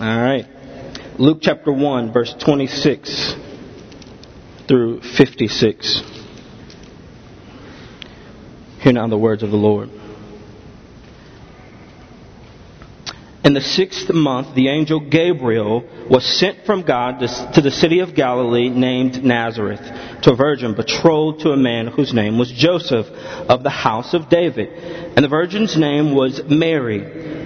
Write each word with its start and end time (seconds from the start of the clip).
All 0.00 0.20
right. 0.20 0.44
Luke 1.20 1.38
chapter 1.40 1.70
1, 1.72 2.12
verse 2.12 2.34
26 2.40 3.36
through 4.66 5.02
56. 5.02 6.02
Hear 8.80 8.92
now 8.92 9.06
the 9.06 9.16
words 9.16 9.44
of 9.44 9.52
the 9.52 9.56
Lord. 9.56 9.90
In 13.44 13.52
the 13.52 13.60
sixth 13.60 14.12
month, 14.12 14.56
the 14.56 14.68
angel 14.68 14.98
Gabriel 14.98 15.84
was 16.10 16.24
sent 16.24 16.66
from 16.66 16.82
God 16.82 17.20
to 17.54 17.60
the 17.60 17.70
city 17.70 18.00
of 18.00 18.16
Galilee 18.16 18.70
named 18.70 19.22
Nazareth 19.22 19.80
to 20.22 20.32
a 20.32 20.36
virgin 20.36 20.74
betrothed 20.74 21.42
to 21.42 21.50
a 21.50 21.56
man 21.56 21.86
whose 21.86 22.12
name 22.12 22.36
was 22.36 22.50
Joseph 22.50 23.06
of 23.06 23.62
the 23.62 23.70
house 23.70 24.12
of 24.12 24.28
David. 24.28 24.70
And 25.14 25.24
the 25.24 25.28
virgin's 25.28 25.76
name 25.76 26.16
was 26.16 26.42
Mary. 26.48 27.43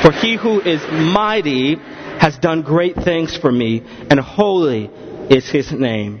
For 0.00 0.12
he 0.12 0.36
who 0.36 0.60
is 0.60 0.80
mighty 0.90 1.76
has 2.18 2.38
done 2.38 2.62
great 2.62 2.96
things 2.96 3.36
for 3.36 3.52
me, 3.52 3.82
and 4.10 4.18
holy 4.18 4.90
is 5.28 5.48
his 5.48 5.70
name. 5.72 6.20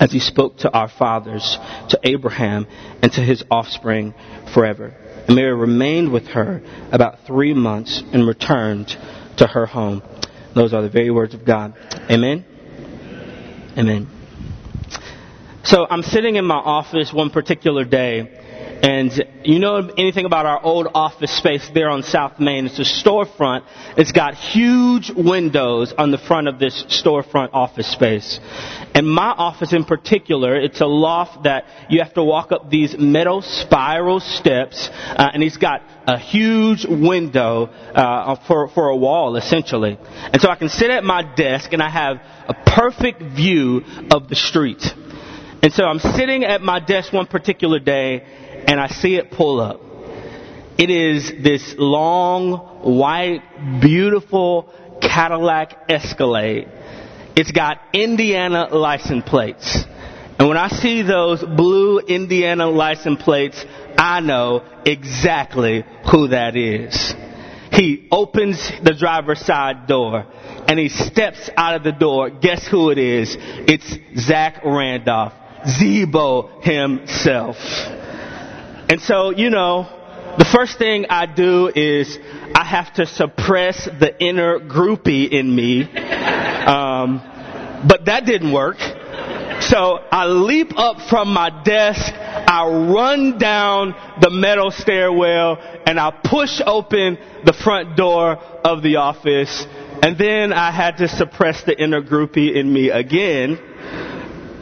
as 0.00 0.10
he 0.10 0.18
spoke 0.18 0.56
to 0.56 0.72
our 0.72 0.88
fathers, 0.88 1.58
to 1.90 2.00
Abraham, 2.02 2.66
and 3.02 3.12
to 3.12 3.20
his 3.20 3.44
offspring 3.50 4.14
forever. 4.54 4.94
And 5.26 5.36
Mary 5.36 5.54
remained 5.54 6.10
with 6.10 6.28
her 6.28 6.62
about 6.90 7.26
three 7.26 7.52
months 7.52 8.02
and 8.12 8.26
returned 8.26 8.88
to 9.36 9.46
her 9.46 9.66
home. 9.66 10.02
Those 10.54 10.72
are 10.72 10.82
the 10.82 10.88
very 10.88 11.10
words 11.10 11.34
of 11.34 11.44
God. 11.44 11.74
Amen. 12.10 12.44
Amen. 13.76 14.08
So 15.62 15.86
I'm 15.88 16.02
sitting 16.02 16.36
in 16.36 16.46
my 16.46 16.56
office 16.56 17.12
one 17.12 17.30
particular 17.30 17.84
day 17.84 18.39
and 18.82 19.12
you 19.44 19.58
know 19.58 19.90
anything 19.98 20.24
about 20.24 20.46
our 20.46 20.62
old 20.62 20.88
office 20.94 21.36
space 21.36 21.70
there 21.74 21.90
on 21.90 22.02
South 22.02 22.40
Main? 22.40 22.66
It's 22.66 22.78
a 22.78 22.82
storefront. 22.82 23.64
It's 23.96 24.12
got 24.12 24.34
huge 24.34 25.10
windows 25.14 25.92
on 25.96 26.10
the 26.10 26.18
front 26.18 26.48
of 26.48 26.58
this 26.58 26.82
storefront 26.84 27.50
office 27.52 27.90
space. 27.90 28.40
And 28.94 29.06
my 29.06 29.30
office 29.30 29.72
in 29.72 29.84
particular, 29.84 30.56
it's 30.58 30.80
a 30.80 30.86
loft 30.86 31.44
that 31.44 31.66
you 31.90 32.00
have 32.00 32.14
to 32.14 32.24
walk 32.24 32.52
up 32.52 32.70
these 32.70 32.96
metal 32.96 33.42
spiral 33.42 34.20
steps, 34.20 34.88
uh, 34.90 35.30
and 35.32 35.42
it's 35.42 35.58
got 35.58 35.82
a 36.06 36.18
huge 36.18 36.86
window 36.86 37.66
uh, 37.66 38.36
for 38.46 38.68
for 38.68 38.88
a 38.88 38.96
wall 38.96 39.36
essentially. 39.36 39.98
And 40.32 40.40
so 40.40 40.48
I 40.48 40.56
can 40.56 40.70
sit 40.70 40.90
at 40.90 41.04
my 41.04 41.22
desk 41.22 41.72
and 41.72 41.82
I 41.82 41.90
have 41.90 42.16
a 42.48 42.54
perfect 42.54 43.22
view 43.22 43.82
of 44.10 44.28
the 44.28 44.36
street. 44.36 44.82
And 45.62 45.72
so 45.74 45.84
I'm 45.84 45.98
sitting 45.98 46.44
at 46.44 46.62
my 46.62 46.80
desk 46.80 47.12
one 47.12 47.26
particular 47.26 47.78
day 47.78 48.24
and 48.66 48.80
I 48.80 48.88
see 48.88 49.16
it 49.16 49.30
pull 49.30 49.60
up. 49.60 49.80
It 50.78 50.90
is 50.90 51.30
this 51.42 51.74
long, 51.76 52.52
white, 52.98 53.42
beautiful 53.80 54.72
Cadillac 55.02 55.90
Escalade. 55.90 56.68
It's 57.36 57.52
got 57.52 57.78
Indiana 57.92 58.68
license 58.74 59.24
plates. 59.26 59.84
And 60.38 60.48
when 60.48 60.56
I 60.56 60.68
see 60.68 61.02
those 61.02 61.44
blue 61.44 61.98
Indiana 61.98 62.66
license 62.66 63.22
plates, 63.22 63.62
I 63.98 64.20
know 64.20 64.62
exactly 64.86 65.84
who 66.10 66.28
that 66.28 66.56
is. 66.56 67.14
He 67.72 68.08
opens 68.10 68.72
the 68.82 68.94
driver's 68.94 69.40
side 69.40 69.86
door 69.86 70.24
and 70.66 70.78
he 70.78 70.88
steps 70.88 71.50
out 71.56 71.76
of 71.76 71.82
the 71.82 71.92
door. 71.92 72.30
Guess 72.30 72.66
who 72.66 72.90
it 72.90 72.98
is? 72.98 73.36
It's 73.38 73.96
Zach 74.18 74.62
Randolph, 74.64 75.34
Z-Bo 75.66 76.60
himself. 76.62 77.56
And 78.90 79.00
so, 79.00 79.30
you 79.30 79.50
know, 79.50 79.86
the 80.36 80.44
first 80.44 80.76
thing 80.76 81.06
I 81.08 81.26
do 81.26 81.70
is 81.72 82.18
I 82.56 82.64
have 82.64 82.92
to 82.94 83.06
suppress 83.06 83.84
the 83.84 84.20
inner 84.20 84.58
groupie 84.58 85.30
in 85.30 85.54
me. 85.54 85.82
Um, 85.82 87.18
but 87.86 88.06
that 88.06 88.26
didn't 88.26 88.52
work. 88.52 88.78
So 89.60 90.00
I 90.10 90.26
leap 90.26 90.76
up 90.76 91.08
from 91.08 91.32
my 91.32 91.62
desk, 91.62 92.12
I 92.12 92.66
run 92.92 93.38
down 93.38 93.94
the 94.20 94.30
metal 94.30 94.72
stairwell, 94.72 95.58
and 95.86 96.00
I 96.00 96.10
push 96.10 96.60
open 96.66 97.16
the 97.44 97.52
front 97.52 97.96
door 97.96 98.38
of 98.64 98.82
the 98.82 98.96
office. 98.96 99.68
And 100.02 100.18
then 100.18 100.52
I 100.52 100.72
had 100.72 100.96
to 100.96 101.06
suppress 101.06 101.62
the 101.62 101.80
inner 101.80 102.02
groupie 102.02 102.56
in 102.56 102.72
me 102.72 102.90
again. 102.90 103.56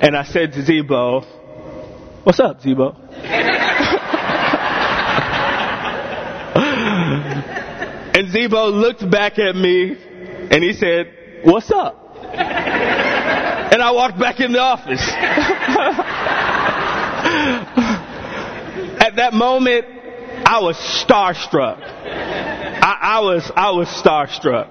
And 0.02 0.14
I 0.14 0.24
said 0.24 0.52
to 0.52 0.62
Z-Bo, 0.62 1.20
What's 2.24 2.40
up, 2.40 2.60
Z-Bo? 2.60 3.07
And 7.08 8.30
Z-Bo 8.30 8.68
looked 8.70 9.08
back 9.10 9.38
at 9.38 9.54
me 9.54 9.96
and 10.50 10.62
he 10.62 10.72
said, 10.72 11.42
What's 11.44 11.70
up? 11.70 12.16
And 12.24 13.82
I 13.82 13.92
walked 13.92 14.18
back 14.18 14.40
in 14.40 14.52
the 14.52 14.58
office. 14.58 15.00
At 19.00 19.16
that 19.16 19.34
moment, 19.34 19.84
I 20.44 20.60
was 20.60 20.76
starstruck. 20.76 21.78
I, 21.80 22.98
I 23.00 23.20
was, 23.20 23.50
I 23.54 23.70
was 23.70 23.88
starstruck. 23.88 24.70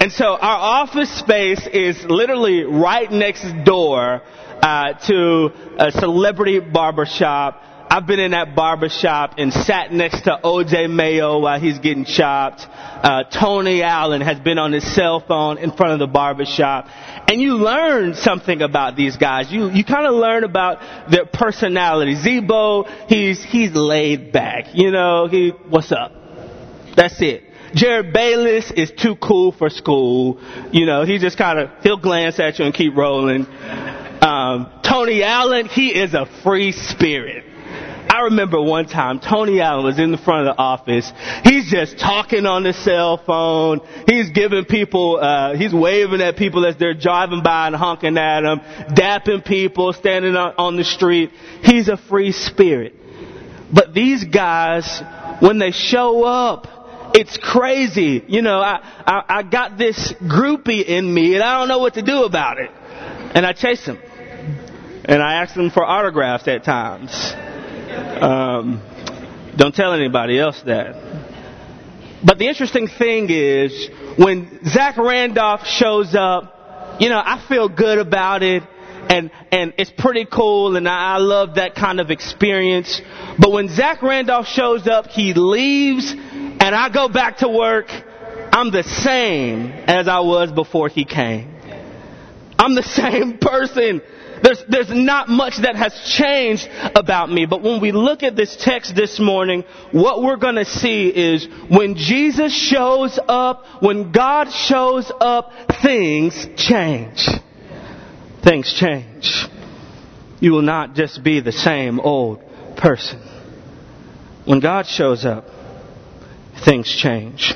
And 0.00 0.12
so 0.12 0.24
our 0.26 0.84
office 0.84 1.10
space 1.18 1.66
is 1.66 2.04
literally 2.04 2.62
right 2.64 3.10
next 3.10 3.44
door 3.64 4.22
uh, 4.62 4.92
to 5.06 5.50
a 5.78 5.90
celebrity 5.90 6.60
barbershop. 6.60 7.62
I've 7.88 8.06
been 8.06 8.18
in 8.18 8.32
that 8.32 8.56
barbershop 8.56 9.34
and 9.38 9.52
sat 9.52 9.92
next 9.92 10.22
to 10.22 10.38
OJ 10.42 10.90
Mayo 10.90 11.38
while 11.38 11.60
he's 11.60 11.78
getting 11.78 12.04
chopped. 12.04 12.66
Uh, 12.68 13.22
Tony 13.24 13.82
Allen 13.82 14.20
has 14.22 14.40
been 14.40 14.58
on 14.58 14.72
his 14.72 14.94
cell 14.94 15.20
phone 15.20 15.58
in 15.58 15.70
front 15.70 15.92
of 15.92 15.98
the 16.00 16.08
barbershop. 16.08 16.88
And 17.28 17.40
you 17.40 17.54
learn 17.54 18.14
something 18.14 18.60
about 18.60 18.96
these 18.96 19.16
guys. 19.16 19.52
You, 19.52 19.70
you 19.70 19.84
kind 19.84 20.06
of 20.06 20.14
learn 20.14 20.42
about 20.42 21.10
their 21.10 21.26
personality. 21.26 22.16
Z-Bo, 22.16 22.84
he's, 23.08 23.42
he's 23.44 23.72
laid 23.72 24.32
back. 24.32 24.74
You 24.74 24.90
know, 24.90 25.28
he, 25.28 25.50
what's 25.68 25.92
up? 25.92 26.12
That's 26.96 27.20
it. 27.20 27.44
Jerryd 27.72 28.12
Bayless 28.12 28.72
is 28.72 28.90
too 28.90 29.16
cool 29.16 29.52
for 29.52 29.70
school. 29.70 30.40
You 30.72 30.86
know, 30.86 31.04
he 31.04 31.18
just 31.18 31.38
kind 31.38 31.58
of, 31.60 31.70
he'll 31.82 32.00
glance 32.00 32.40
at 32.40 32.58
you 32.58 32.64
and 32.64 32.74
keep 32.74 32.96
rolling. 32.96 33.46
Um, 34.20 34.80
Tony 34.82 35.22
Allen, 35.22 35.66
he 35.66 35.88
is 35.94 36.14
a 36.14 36.26
free 36.42 36.72
spirit. 36.72 37.44
I 38.16 38.20
remember 38.22 38.62
one 38.62 38.86
time 38.86 39.20
Tony 39.20 39.60
Allen 39.60 39.84
was 39.84 39.98
in 39.98 40.10
the 40.10 40.16
front 40.16 40.48
of 40.48 40.56
the 40.56 40.62
office. 40.62 41.12
He's 41.44 41.70
just 41.70 41.98
talking 41.98 42.46
on 42.46 42.62
the 42.62 42.72
cell 42.72 43.18
phone. 43.18 43.82
He's 44.08 44.30
giving 44.30 44.64
people, 44.64 45.18
uh, 45.20 45.54
he's 45.54 45.74
waving 45.74 46.22
at 46.22 46.38
people 46.38 46.64
as 46.64 46.78
they're 46.78 46.94
driving 46.94 47.42
by 47.42 47.66
and 47.66 47.76
honking 47.76 48.16
at 48.16 48.40
them, 48.40 48.60
dapping 48.94 49.44
people, 49.44 49.92
standing 49.92 50.34
on, 50.34 50.54
on 50.56 50.76
the 50.78 50.84
street. 50.84 51.30
He's 51.62 51.88
a 51.88 51.98
free 51.98 52.32
spirit. 52.32 52.94
But 53.70 53.92
these 53.92 54.24
guys, 54.24 55.02
when 55.40 55.58
they 55.58 55.72
show 55.72 56.24
up, 56.24 57.12
it's 57.12 57.36
crazy. 57.36 58.24
You 58.28 58.40
know, 58.40 58.60
I, 58.60 58.80
I, 59.06 59.24
I 59.28 59.42
got 59.42 59.76
this 59.76 60.14
groupie 60.22 60.82
in 60.82 61.12
me 61.12 61.34
and 61.34 61.42
I 61.42 61.58
don't 61.58 61.68
know 61.68 61.80
what 61.80 61.94
to 61.94 62.02
do 62.02 62.24
about 62.24 62.56
it. 62.60 62.70
And 63.34 63.44
I 63.44 63.52
chase 63.52 63.84
them. 63.84 63.98
And 65.04 65.22
I 65.22 65.42
ask 65.42 65.54
them 65.54 65.70
for 65.70 65.84
autographs 65.84 66.48
at 66.48 66.64
times. 66.64 67.12
Um, 67.96 68.82
don't 69.56 69.74
tell 69.74 69.92
anybody 69.92 70.38
else 70.38 70.60
that. 70.66 70.94
But 72.24 72.38
the 72.38 72.46
interesting 72.46 72.88
thing 72.88 73.28
is, 73.30 73.88
when 74.16 74.64
Zach 74.66 74.96
Randolph 74.96 75.66
shows 75.66 76.14
up, 76.14 77.00
you 77.00 77.08
know, 77.08 77.20
I 77.22 77.44
feel 77.48 77.68
good 77.68 77.98
about 77.98 78.42
it, 78.42 78.62
and 79.08 79.30
and 79.52 79.74
it's 79.78 79.92
pretty 79.96 80.24
cool, 80.24 80.76
and 80.76 80.88
I, 80.88 81.14
I 81.14 81.18
love 81.18 81.56
that 81.56 81.74
kind 81.74 82.00
of 82.00 82.10
experience. 82.10 83.00
But 83.38 83.52
when 83.52 83.68
Zach 83.68 84.02
Randolph 84.02 84.46
shows 84.46 84.86
up, 84.86 85.06
he 85.06 85.34
leaves, 85.34 86.10
and 86.10 86.62
I 86.74 86.88
go 86.88 87.08
back 87.08 87.38
to 87.38 87.48
work. 87.48 87.86
I'm 88.52 88.70
the 88.70 88.82
same 88.82 89.70
as 89.86 90.08
I 90.08 90.20
was 90.20 90.50
before 90.50 90.88
he 90.88 91.04
came. 91.04 91.54
I'm 92.58 92.74
the 92.74 92.82
same 92.82 93.38
person 93.38 94.00
there's, 94.46 94.64
there's 94.68 94.90
not 94.90 95.28
much 95.28 95.56
that 95.62 95.74
has 95.74 95.92
changed 96.06 96.68
about 96.94 97.28
me. 97.30 97.46
But 97.46 97.62
when 97.62 97.80
we 97.80 97.90
look 97.90 98.22
at 98.22 98.36
this 98.36 98.56
text 98.56 98.94
this 98.94 99.18
morning, 99.18 99.64
what 99.90 100.22
we're 100.22 100.36
going 100.36 100.54
to 100.54 100.64
see 100.64 101.08
is 101.08 101.48
when 101.68 101.96
Jesus 101.96 102.54
shows 102.54 103.18
up, 103.26 103.64
when 103.80 104.12
God 104.12 104.52
shows 104.52 105.10
up, 105.20 105.50
things 105.82 106.46
change. 106.56 107.26
Things 108.44 108.72
change. 108.72 109.46
You 110.38 110.52
will 110.52 110.62
not 110.62 110.94
just 110.94 111.24
be 111.24 111.40
the 111.40 111.50
same 111.50 111.98
old 111.98 112.40
person. 112.76 113.20
When 114.44 114.60
God 114.60 114.86
shows 114.86 115.24
up, 115.24 115.46
things 116.64 116.88
change. 116.88 117.52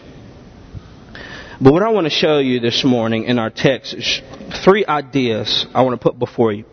But 1.61 1.73
what 1.73 1.85
I 1.85 1.91
want 1.91 2.07
to 2.07 2.11
show 2.11 2.39
you 2.39 2.59
this 2.59 2.83
morning 2.83 3.25
in 3.25 3.39
our 3.39 3.51
text 3.51 3.95
is 3.95 4.23
three 4.65 4.85
ideas 4.85 5.67
I 5.73 5.83
want 5.83 6.01
to 6.01 6.03
put 6.03 6.19
before 6.19 6.53
you. 6.53 6.65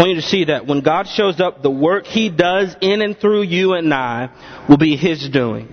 I 0.00 0.04
want 0.04 0.14
you 0.14 0.22
to 0.22 0.28
see 0.28 0.44
that 0.44 0.66
when 0.66 0.80
God 0.80 1.08
shows 1.08 1.40
up, 1.40 1.60
the 1.62 1.70
work 1.70 2.06
He 2.06 2.30
does 2.30 2.74
in 2.80 3.02
and 3.02 3.14
through 3.18 3.42
you 3.42 3.74
and 3.74 3.92
I 3.92 4.30
will 4.66 4.78
be 4.78 4.96
His 4.96 5.28
doing. 5.28 5.68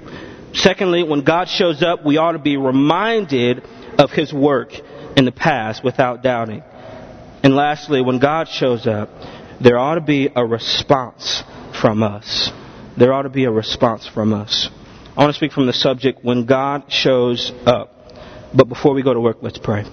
Secondly, 0.54 1.02
when 1.02 1.24
God 1.24 1.48
shows 1.48 1.82
up, 1.82 2.06
we 2.06 2.18
ought 2.18 2.34
to 2.34 2.40
be 2.40 2.58
reminded 2.58 3.64
of 3.98 4.12
His 4.12 4.34
work 4.34 4.74
in 5.16 5.24
the 5.24 5.32
past 5.32 5.82
without 5.82 6.24
doubting. 6.24 6.62
And 7.42 7.56
lastly, 7.56 8.02
when 8.02 8.20
God 8.20 8.50
shows 8.50 8.86
up, 8.86 9.08
there 9.62 9.80
ought 9.80 9.96
to 9.96 10.02
be 10.02 10.30
a 10.36 10.46
response 10.46 11.42
from 11.80 12.04
us. 12.04 12.52
There 12.98 13.14
ought 13.14 13.22
to 13.22 13.30
be 13.30 13.46
a 13.46 13.52
response 13.52 14.10
from 14.10 14.34
us. 14.34 14.70
I 15.16 15.22
want 15.22 15.30
to 15.30 15.38
speak 15.38 15.54
from 15.54 15.68
the 15.68 15.74
subject 15.74 16.22
when 16.22 16.46
God 16.46 16.92
shows 16.92 17.54
up. 17.66 17.94
But 18.54 18.68
before 18.68 18.94
we 18.94 19.04
go 19.04 19.14
to 19.14 19.22
work, 19.22 19.38
let's 19.42 19.58
pray. 19.58 19.86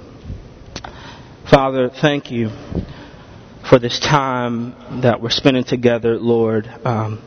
Father, 1.48 1.88
thank 1.88 2.32
you 2.32 2.50
for 3.68 3.78
this 3.78 3.98
time 3.98 5.00
that 5.02 5.20
we're 5.22 5.30
spending 5.30 5.64
together, 5.64 6.18
Lord. 6.18 6.66
Um, 6.84 7.22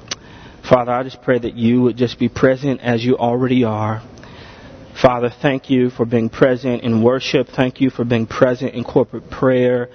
Father, 0.68 0.92
I 0.92 1.04
just 1.04 1.22
pray 1.22 1.40
that 1.40 1.56
you 1.56 1.82
would 1.82 1.98
just 1.98 2.20
be 2.20 2.30
present 2.30 2.82
as 2.82 3.04
you 3.04 3.18
already 3.18 3.64
are. 3.64 4.04
Father, 5.02 5.30
thank 5.42 5.70
you 5.70 5.90
for 5.90 6.06
being 6.06 6.30
present 6.30 6.84
in 6.84 7.02
worship. 7.04 7.48
Thank 7.48 7.82
you 7.82 7.90
for 7.90 8.04
being 8.04 8.28
present 8.28 8.74
in 8.74 8.84
corporate 8.84 9.30
prayer 9.30 9.90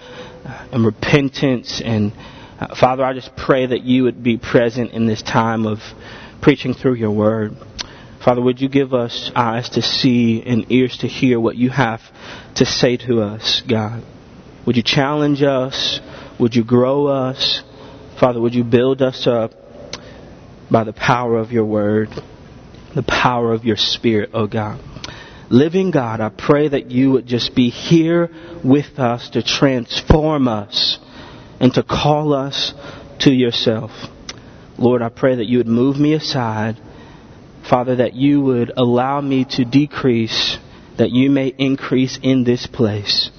uh, 0.45 0.69
and 0.73 0.85
repentance. 0.85 1.83
And 1.85 2.13
uh, 2.59 2.75
Father, 2.75 3.05
I 3.05 3.13
just 3.13 3.37
pray 3.37 3.67
that 3.67 3.83
you 3.83 4.05
would 4.05 4.23
be 4.23 4.39
present 4.39 4.93
in 4.93 5.07
this 5.07 5.23
time 5.23 5.67
of 5.67 5.79
preaching 6.41 6.75
through 6.75 6.95
your 6.95 7.11
word. 7.11 7.53
Father, 8.25 8.41
would 8.41 8.61
you 8.61 8.69
give 8.69 8.95
us 8.95 9.31
eyes 9.35 9.69
to 9.71 9.83
see 9.83 10.43
and 10.45 10.71
ears 10.71 10.97
to 10.99 11.09
hear 11.09 11.39
what 11.41 11.57
you 11.57 11.71
have 11.71 12.01
to 12.57 12.65
say 12.65 12.97
to 12.97 13.21
us, 13.21 13.63
God? 13.69 14.05
Would 14.67 14.77
you 14.77 14.83
challenge 14.85 15.43
us? 15.43 16.01
Would 16.43 16.55
you 16.55 16.63
grow 16.63 17.07
us? 17.07 17.63
Father, 18.21 18.39
would 18.39 18.55
you 18.55 18.65
build 18.65 19.01
us 19.01 19.27
up 19.27 19.53
by 20.71 20.85
the 20.85 20.93
power 20.93 21.39
of 21.39 21.53
your 21.53 21.65
word, 21.65 22.11
the 22.95 23.03
power 23.03 23.55
of 23.55 23.65
your 23.65 23.77
spirit, 23.77 24.31
oh 24.35 24.47
God? 24.47 24.79
Living 25.49 25.91
God, 25.91 26.21
I 26.21 26.29
pray 26.29 26.69
that 26.69 26.91
you 26.91 27.13
would 27.13 27.27
just 27.27 27.55
be 27.55 27.71
here 27.71 28.29
with 28.63 28.99
us 28.99 29.31
to 29.31 29.43
transform 29.43 30.49
us 30.49 30.99
and 31.61 31.73
to 31.75 31.83
call 31.83 32.35
us 32.35 32.75
to 33.21 33.31
yourself. 33.33 33.91
Lord, 34.77 35.01
I 35.01 35.09
pray 35.09 35.37
that 35.37 35.47
you 35.47 35.59
would 35.59 35.67
move 35.67 35.99
me 35.99 36.13
aside 36.13 36.79
Father, 37.69 37.97
that 37.97 38.15
you 38.15 38.41
would 38.41 38.73
allow 38.77 39.21
me 39.21 39.45
to 39.45 39.65
decrease, 39.65 40.59
that 40.99 41.11
you 41.11 41.31
may 41.31 41.55
increase 41.59 42.19
in 42.23 42.45
this 42.45 42.67
place. 42.67 43.31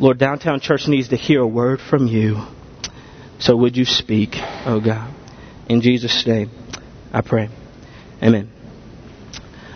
Lord, 0.00 0.18
Downtown 0.18 0.60
Church 0.60 0.86
needs 0.86 1.08
to 1.08 1.16
hear 1.16 1.40
a 1.40 1.46
word 1.46 1.80
from 1.80 2.06
you. 2.06 2.46
So 3.40 3.56
would 3.56 3.76
you 3.76 3.84
speak, 3.84 4.30
oh 4.34 4.80
God? 4.84 5.12
In 5.68 5.80
Jesus' 5.80 6.24
name, 6.24 6.50
I 7.12 7.20
pray. 7.20 7.48
Amen. 8.22 8.48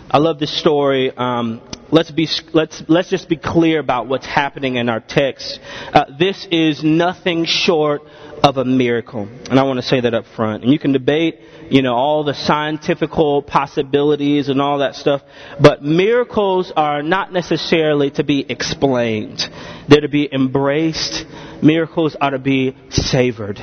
I 0.09 0.19
love 0.19 0.38
this 0.38 0.57
story. 0.57 1.11
Um, 1.11 1.61
let's 1.91 2.12
be 2.12 2.29
let's 2.52 2.85
let's 2.87 3.11
just 3.11 3.29
be 3.29 3.37
clear 3.37 3.81
about 3.81 4.07
what's 4.07 4.26
happening 4.26 4.76
in 4.76 4.88
our 4.88 5.00
text. 5.00 5.59
Uh, 5.93 6.05
this 6.19 6.47
is 6.52 6.85
nothing 6.85 7.45
short 7.45 8.02
of 8.42 8.56
a 8.56 8.64
miracle, 8.64 9.28
and 9.50 9.58
I 9.58 9.62
want 9.62 9.78
to 9.78 9.87
say 9.87 10.00
that 10.00 10.14
up 10.14 10.25
front. 10.34 10.64
And 10.64 10.72
you 10.72 10.78
can 10.78 10.92
debate 10.92 11.38
you 11.72 11.80
know, 11.80 11.94
all 11.94 12.22
the 12.22 12.34
scientific 12.34 13.11
possibilities 13.46 14.50
and 14.50 14.61
all 14.61 14.78
that 14.78 14.94
stuff. 14.94 15.22
But 15.58 15.82
miracles 15.82 16.70
are 16.76 17.02
not 17.02 17.32
necessarily 17.32 18.11
to 18.12 18.25
be 18.25 18.44
explained. 18.46 19.42
They're 19.88 20.02
to 20.02 20.08
be 20.08 20.28
embraced. 20.30 21.25
Miracles 21.62 22.14
are 22.20 22.32
to 22.32 22.38
be 22.38 22.76
savored. 22.90 23.58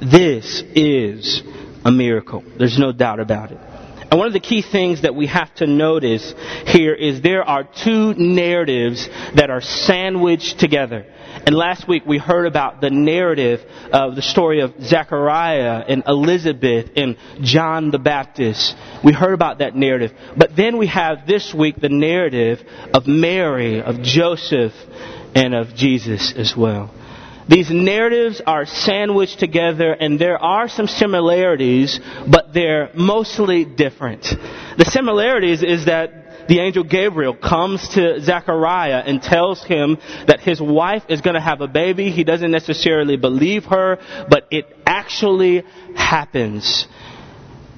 This 0.00 0.62
is 0.74 1.42
a 1.82 1.90
miracle. 1.90 2.44
There's 2.58 2.78
no 2.78 2.92
doubt 2.92 3.20
about 3.20 3.52
it. 3.52 3.58
And 4.10 4.18
one 4.18 4.26
of 4.26 4.34
the 4.34 4.40
key 4.40 4.62
things 4.62 5.02
that 5.02 5.14
we 5.14 5.26
have 5.28 5.52
to 5.56 5.66
notice 5.66 6.34
here 6.66 6.94
is 6.94 7.22
there 7.22 7.42
are 7.42 7.64
two 7.64 8.14
narratives 8.14 9.08
that 9.34 9.50
are 9.50 9.62
sandwiched 9.62 10.60
together. 10.60 11.06
And 11.46 11.54
last 11.54 11.86
week 11.86 12.04
we 12.04 12.18
heard 12.18 12.44
about 12.44 12.80
the 12.80 12.90
narrative 12.90 13.60
of 13.92 14.16
the 14.16 14.22
story 14.22 14.62
of 14.62 14.74
Zechariah 14.82 15.84
and 15.86 16.02
Elizabeth 16.04 16.90
and 16.96 17.16
John 17.40 17.92
the 17.92 18.00
Baptist. 18.00 18.74
We 19.04 19.12
heard 19.12 19.32
about 19.32 19.58
that 19.58 19.76
narrative. 19.76 20.12
But 20.36 20.56
then 20.56 20.76
we 20.76 20.88
have 20.88 21.24
this 21.24 21.54
week 21.54 21.76
the 21.76 21.88
narrative 21.88 22.64
of 22.92 23.06
Mary, 23.06 23.80
of 23.80 24.02
Joseph, 24.02 24.72
and 25.36 25.54
of 25.54 25.76
Jesus 25.76 26.34
as 26.36 26.56
well. 26.56 26.92
These 27.48 27.70
narratives 27.70 28.42
are 28.44 28.66
sandwiched 28.66 29.38
together 29.38 29.92
and 29.92 30.18
there 30.18 30.42
are 30.42 30.68
some 30.68 30.88
similarities, 30.88 32.00
but 32.28 32.52
they're 32.52 32.90
mostly 32.94 33.64
different. 33.64 34.22
The 34.22 34.84
similarities 34.84 35.62
is 35.62 35.84
that 35.86 36.48
the 36.48 36.60
angel 36.60 36.84
Gabriel 36.84 37.34
comes 37.34 37.88
to 37.90 38.20
Zechariah 38.20 39.02
and 39.06 39.22
tells 39.22 39.64
him 39.64 39.98
that 40.26 40.40
his 40.40 40.60
wife 40.60 41.04
is 41.08 41.20
going 41.20 41.34
to 41.34 41.40
have 41.40 41.60
a 41.60 41.68
baby. 41.68 42.10
He 42.10 42.24
doesn't 42.24 42.50
necessarily 42.50 43.16
believe 43.16 43.64
her, 43.64 43.98
but 44.28 44.46
it 44.50 44.66
actually 44.84 45.64
happens. 45.94 46.86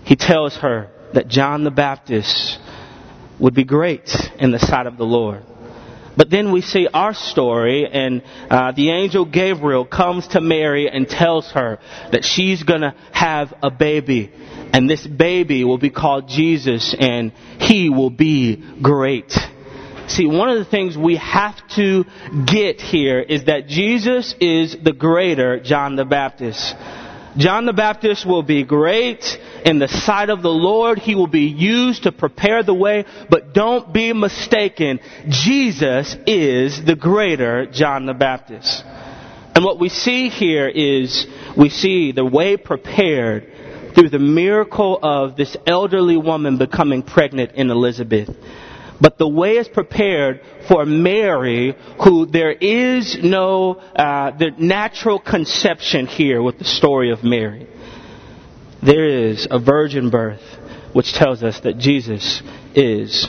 He 0.05 0.17
tells 0.17 0.57
her 0.57 0.91
that 1.15 1.29
John 1.29 1.65
the 1.65 1.71
Baptist 1.71 2.59
would 3.39 3.55
be 3.55 3.65
great 3.65 4.11
in 4.39 4.51
the 4.51 4.59
sight 4.59 4.87
of 4.87 4.97
the 4.97 5.05
Lord. 5.05 5.45
But 6.19 6.31
then 6.31 6.51
we 6.51 6.63
see 6.63 6.89
our 6.93 7.15
story, 7.15 7.87
and 7.87 8.25
uh, 8.51 8.73
the 8.73 8.91
angel 8.91 9.25
Gabriel 9.25 9.85
comes 9.85 10.27
to 10.29 10.41
Mary 10.41 10.91
and 10.91 11.09
tells 11.09 11.49
her 11.53 11.79
that 12.11 12.25
she's 12.25 12.65
going 12.65 12.81
to 12.81 12.93
have 13.13 13.55
a 13.63 13.71
baby. 13.71 14.33
And 14.73 14.91
this 14.91 15.07
baby 15.07 15.63
will 15.63 15.79
be 15.79 15.91
called 15.91 16.29
Jesus, 16.29 16.93
and 16.99 17.31
he 17.61 17.89
will 17.89 18.11
be 18.11 18.57
great. 18.83 19.33
See, 20.09 20.27
one 20.27 20.49
of 20.49 20.59
the 20.59 20.65
things 20.65 20.99
we 20.99 21.19
have 21.19 21.57
to 21.77 22.05
get 22.47 22.81
here 22.81 23.21
is 23.21 23.45
that 23.45 23.69
Jesus 23.69 24.35
is 24.41 24.77
the 24.83 24.93
greater 24.93 25.61
John 25.61 25.95
the 25.95 26.05
Baptist. 26.05 26.75
John 27.39 27.67
the 27.67 27.73
Baptist 27.73 28.27
will 28.27 28.43
be 28.43 28.65
great 28.65 29.25
in 29.65 29.79
the 29.79 29.87
sight 29.87 30.29
of 30.29 30.43
the 30.43 30.51
Lord. 30.51 30.99
He 30.99 31.15
will 31.15 31.29
be 31.29 31.47
used 31.47 32.03
to 32.03 32.13
prepare 32.13 32.65
the 32.65 32.75
way, 32.75 33.05
but 33.31 33.55
don't 33.55 33.93
be 33.93 34.13
mistaken. 34.13 34.99
Jesus 35.29 36.17
is 36.27 36.85
the 36.85 36.97
greater 36.97 37.67
John 37.67 38.07
the 38.07 38.15
Baptist. 38.15 38.83
And 39.55 39.65
what 39.65 39.79
we 39.79 39.89
see 39.89 40.29
here 40.29 40.69
is 40.69 41.27
we 41.57 41.69
see 41.69 42.11
the 42.11 42.25
way 42.25 42.57
prepared 42.57 43.95
through 43.95 44.09
the 44.09 44.19
miracle 44.19 44.99
of 45.01 45.37
this 45.37 45.57
elderly 45.67 46.17
woman 46.17 46.59
becoming 46.59 47.03
pregnant 47.03 47.53
in 47.53 47.71
Elizabeth. 47.71 48.29
But 49.01 49.19
the 49.19 49.29
way 49.29 49.59
is 49.59 49.69
prepared 49.69 50.41
for 50.67 50.85
Mary, 50.85 51.77
who 52.03 52.27
there 52.27 52.53
is 52.53 53.17
no 53.23 53.75
uh, 53.75 54.37
the 54.37 54.51
natural 54.59 55.21
conception 55.21 56.07
here 56.07 56.43
with 56.43 56.59
the 56.59 56.65
story 56.65 57.13
of 57.13 57.23
Mary. 57.23 57.69
There 58.83 59.29
is 59.29 59.47
a 59.51 59.59
virgin 59.59 60.11
birth, 60.11 60.43
which 60.93 61.13
tells 61.13 61.43
us 61.43 61.61
that 61.61 61.79
Jesus 61.79 62.43
is 62.75 63.29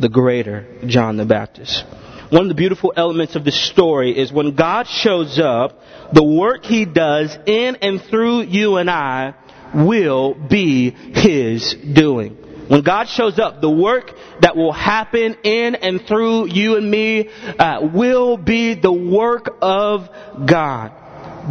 the 0.00 0.08
greater 0.08 0.66
John 0.86 1.16
the 1.16 1.26
Baptist. 1.26 1.84
One 2.30 2.42
of 2.42 2.48
the 2.48 2.54
beautiful 2.54 2.94
elements 2.96 3.36
of 3.36 3.44
this 3.44 3.68
story 3.68 4.18
is 4.18 4.32
when 4.32 4.54
God 4.54 4.86
shows 4.86 5.38
up, 5.38 5.78
the 6.14 6.24
work 6.24 6.64
He 6.64 6.86
does 6.86 7.36
in 7.46 7.76
and 7.76 8.00
through 8.02 8.42
you 8.42 8.76
and 8.76 8.90
I 8.90 9.34
will 9.74 10.34
be 10.34 10.90
His 10.90 11.74
doing. 11.74 12.41
When 12.68 12.82
God 12.82 13.08
shows 13.08 13.38
up, 13.38 13.60
the 13.60 13.70
work 13.70 14.10
that 14.40 14.56
will 14.56 14.72
happen 14.72 15.36
in 15.42 15.74
and 15.74 16.00
through 16.06 16.48
you 16.48 16.76
and 16.76 16.90
me 16.90 17.28
uh, 17.58 17.88
will 17.92 18.36
be 18.36 18.74
the 18.74 18.92
work 18.92 19.50
of 19.60 20.08
God. 20.46 20.92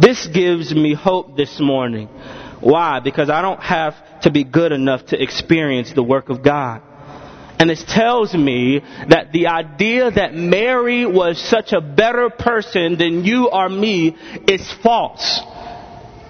This 0.00 0.26
gives 0.26 0.74
me 0.74 0.94
hope 0.94 1.36
this 1.36 1.60
morning. 1.60 2.08
Why? 2.60 3.00
Because 3.00 3.28
I 3.28 3.42
don't 3.42 3.60
have 3.60 3.94
to 4.22 4.30
be 4.30 4.44
good 4.44 4.72
enough 4.72 5.06
to 5.06 5.22
experience 5.22 5.92
the 5.92 6.02
work 6.02 6.28
of 6.28 6.42
God. 6.42 6.80
And 7.58 7.68
this 7.70 7.84
tells 7.86 8.34
me 8.34 8.80
that 9.08 9.30
the 9.32 9.48
idea 9.48 10.10
that 10.10 10.34
Mary 10.34 11.06
was 11.06 11.38
such 11.40 11.72
a 11.72 11.80
better 11.80 12.30
person 12.30 12.96
than 12.98 13.24
you 13.24 13.50
or 13.50 13.68
me 13.68 14.16
is 14.48 14.72
false. 14.82 15.40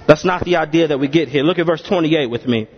That's 0.06 0.24
not 0.24 0.44
the 0.44 0.56
idea 0.56 0.88
that 0.88 0.98
we 0.98 1.08
get 1.08 1.28
here. 1.28 1.42
Look 1.42 1.58
at 1.58 1.66
verse 1.66 1.82
28 1.82 2.26
with 2.26 2.46
me 2.46 2.68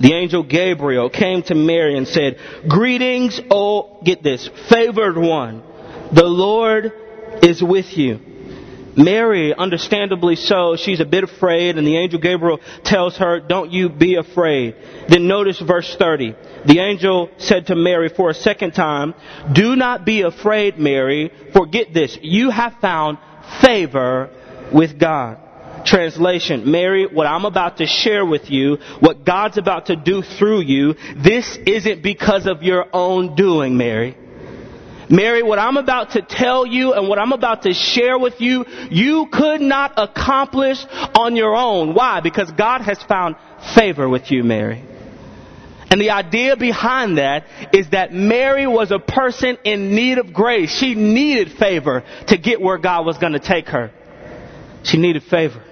the 0.00 0.12
angel 0.14 0.42
Gabriel 0.42 1.10
came 1.10 1.42
to 1.44 1.54
Mary 1.54 1.96
and 1.96 2.06
said, 2.06 2.38
Greetings, 2.68 3.40
oh, 3.50 4.00
get 4.04 4.22
this, 4.22 4.48
favored 4.68 5.16
one. 5.16 5.62
The 6.12 6.24
Lord 6.24 6.92
is 7.42 7.62
with 7.62 7.96
you. 7.96 8.20
Mary, 8.96 9.54
understandably 9.54 10.34
so, 10.34 10.74
she's 10.76 10.98
a 10.98 11.04
bit 11.04 11.22
afraid, 11.22 11.78
and 11.78 11.86
the 11.86 11.96
angel 11.96 12.18
Gabriel 12.18 12.58
tells 12.84 13.16
her, 13.18 13.38
Don't 13.38 13.70
you 13.70 13.88
be 13.88 14.16
afraid. 14.16 14.74
Then 15.08 15.28
notice 15.28 15.60
verse 15.60 15.94
30. 15.96 16.34
The 16.66 16.80
angel 16.80 17.30
said 17.38 17.68
to 17.68 17.76
Mary 17.76 18.08
for 18.08 18.30
a 18.30 18.34
second 18.34 18.72
time, 18.72 19.14
Do 19.52 19.76
not 19.76 20.04
be 20.04 20.22
afraid, 20.22 20.78
Mary, 20.78 21.30
for 21.52 21.66
get 21.66 21.94
this, 21.94 22.18
you 22.22 22.50
have 22.50 22.74
found 22.80 23.18
favor 23.60 24.30
with 24.72 24.98
God 24.98 25.38
translation, 25.88 26.70
Mary, 26.70 27.06
what 27.06 27.26
I'm 27.26 27.44
about 27.44 27.78
to 27.78 27.86
share 27.86 28.24
with 28.24 28.50
you, 28.50 28.76
what 29.00 29.24
God's 29.24 29.58
about 29.58 29.86
to 29.86 29.96
do 29.96 30.22
through 30.22 30.60
you, 30.60 30.94
this 31.16 31.58
isn't 31.66 32.02
because 32.02 32.46
of 32.46 32.62
your 32.62 32.86
own 32.92 33.34
doing, 33.34 33.76
Mary. 33.76 34.16
Mary, 35.10 35.42
what 35.42 35.58
I'm 35.58 35.78
about 35.78 36.10
to 36.10 36.22
tell 36.22 36.66
you 36.66 36.92
and 36.92 37.08
what 37.08 37.18
I'm 37.18 37.32
about 37.32 37.62
to 37.62 37.72
share 37.72 38.18
with 38.18 38.40
you, 38.40 38.66
you 38.90 39.26
could 39.32 39.62
not 39.62 39.94
accomplish 39.96 40.84
on 41.14 41.34
your 41.34 41.56
own. 41.56 41.94
Why? 41.94 42.20
Because 42.20 42.50
God 42.52 42.82
has 42.82 43.02
found 43.04 43.36
favor 43.74 44.06
with 44.08 44.30
you, 44.30 44.44
Mary. 44.44 44.84
And 45.90 45.98
the 45.98 46.10
idea 46.10 46.56
behind 46.56 47.16
that 47.16 47.46
is 47.72 47.88
that 47.90 48.12
Mary 48.12 48.66
was 48.66 48.90
a 48.90 48.98
person 48.98 49.56
in 49.64 49.94
need 49.94 50.18
of 50.18 50.34
grace. 50.34 50.70
She 50.70 50.94
needed 50.94 51.52
favor 51.52 52.04
to 52.26 52.36
get 52.36 52.60
where 52.60 52.76
God 52.76 53.06
was 53.06 53.16
going 53.16 53.32
to 53.32 53.38
take 53.38 53.68
her. 53.68 53.90
She 54.82 54.98
needed 54.98 55.22
favor. 55.22 55.64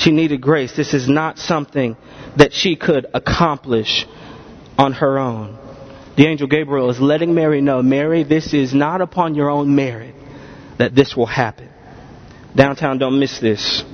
She 0.00 0.12
needed 0.12 0.40
grace. 0.40 0.72
This 0.74 0.94
is 0.94 1.10
not 1.10 1.38
something 1.38 1.94
that 2.36 2.54
she 2.54 2.74
could 2.74 3.06
accomplish 3.12 4.06
on 4.78 4.94
her 4.94 5.18
own. 5.18 5.58
The 6.16 6.26
angel 6.26 6.48
Gabriel 6.48 6.88
is 6.88 6.98
letting 6.98 7.34
Mary 7.34 7.60
know, 7.60 7.82
Mary, 7.82 8.22
this 8.22 8.54
is 8.54 8.72
not 8.72 9.02
upon 9.02 9.34
your 9.34 9.50
own 9.50 9.74
merit 9.74 10.14
that 10.78 10.94
this 10.94 11.14
will 11.14 11.26
happen. 11.26 11.68
Downtown, 12.56 12.96
don't 12.96 13.20
miss 13.20 13.40
this 13.40 13.84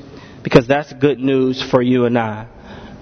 because 0.45 0.69
that's 0.69 0.93
good 0.93 1.19
news 1.19 1.61
for 1.61 1.83
you 1.83 2.05
and 2.05 2.17
I. 2.17 2.47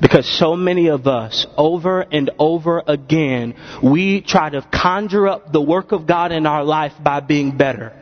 Because 0.01 0.27
so 0.27 0.57
many 0.57 0.89
of 0.89 1.07
us, 1.07 1.47
over 1.59 2.01
and 2.01 2.31
over 2.39 2.83
again, 2.87 3.55
we 3.83 4.23
try 4.23 4.49
to 4.49 4.67
conjure 4.73 5.29
up 5.29 5.53
the 5.53 5.61
work 5.61 5.93
of 5.93 6.07
God 6.07 6.33
in 6.33 6.47
our 6.47 6.65
life 6.65 6.95
by 7.03 7.21
being 7.21 7.55
better 7.59 7.93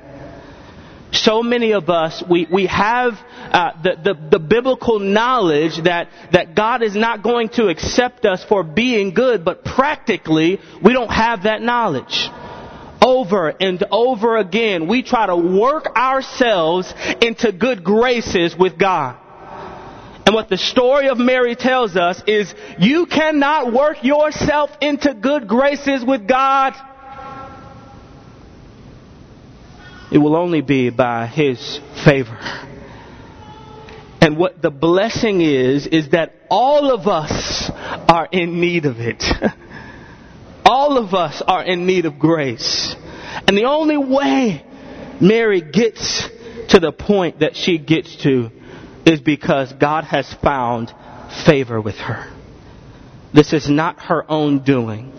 so 1.13 1.43
many 1.43 1.73
of 1.73 1.91
us, 1.91 2.23
we, 2.29 2.47
we 2.51 2.67
have 2.67 3.13
uh, 3.13 3.73
the, 3.83 3.97
the, 4.03 4.29
the 4.31 4.39
biblical 4.39 4.99
knowledge 4.99 5.83
that, 5.85 6.09
that 6.33 6.55
God 6.55 6.83
is 6.83 6.97
not 6.97 7.23
going 7.23 7.51
to 7.51 7.69
accept 7.69 8.25
us 8.25 8.45
for 8.45 8.63
being 8.63 9.13
good, 9.13 9.45
but 9.45 9.65
practically 9.65 10.59
we 10.83 10.93
don't 10.93 11.11
have 11.13 11.45
that 11.45 11.61
knowledge. 11.61 12.29
Over 13.05 13.49
and 13.49 13.83
over 13.91 14.37
again, 14.37 14.89
we 14.89 15.03
try 15.03 15.27
to 15.27 15.37
work 15.37 15.97
ourselves 15.97 16.93
into 17.21 17.53
good 17.53 17.85
graces 17.85 18.57
with 18.57 18.79
God. 18.79 19.19
And 20.25 20.35
what 20.35 20.49
the 20.49 20.57
story 20.57 21.09
of 21.09 21.19
Mary 21.19 21.57
tells 21.57 21.97
us 21.97 22.23
is 22.29 22.55
you 22.79 23.07
cannot 23.07 23.73
work 23.73 24.05
yourself 24.05 24.71
into 24.81 25.15
good 25.15 25.49
graces 25.49 26.05
with 26.05 26.29
God. 26.29 26.75
It 30.13 30.19
will 30.19 30.37
only 30.37 30.61
be 30.61 30.91
by 30.91 31.27
His 31.27 31.81
favor. 32.05 32.39
And 34.21 34.37
what 34.37 34.61
the 34.61 34.71
blessing 34.71 35.41
is, 35.41 35.87
is 35.87 36.11
that 36.11 36.35
all 36.51 36.93
of 36.93 37.09
us 37.09 37.71
are 38.09 38.29
in 38.31 38.61
need 38.61 38.85
of 38.85 39.01
it. 39.01 39.25
all 40.67 40.99
of 40.99 41.15
us 41.15 41.43
are 41.47 41.65
in 41.65 41.87
need 41.87 42.05
of 42.05 42.19
grace. 42.19 42.95
And 43.49 43.57
the 43.57 43.65
only 43.65 43.97
way 43.97 44.65
Mary 45.21 45.61
gets 45.61 46.29
to 46.69 46.79
the 46.79 46.93
point 46.93 47.41
that 47.41 47.57
she 47.57 47.79
gets 47.79 48.15
to 48.17 48.51
is 49.07 49.21
because 49.21 49.73
God 49.73 50.05
has 50.05 50.33
found 50.35 50.93
favor 51.47 51.81
with 51.81 51.97
her. 51.97 52.31
This 53.33 53.53
is 53.53 53.69
not 53.69 53.99
her 54.03 54.31
own 54.31 54.63
doing. 54.63 55.13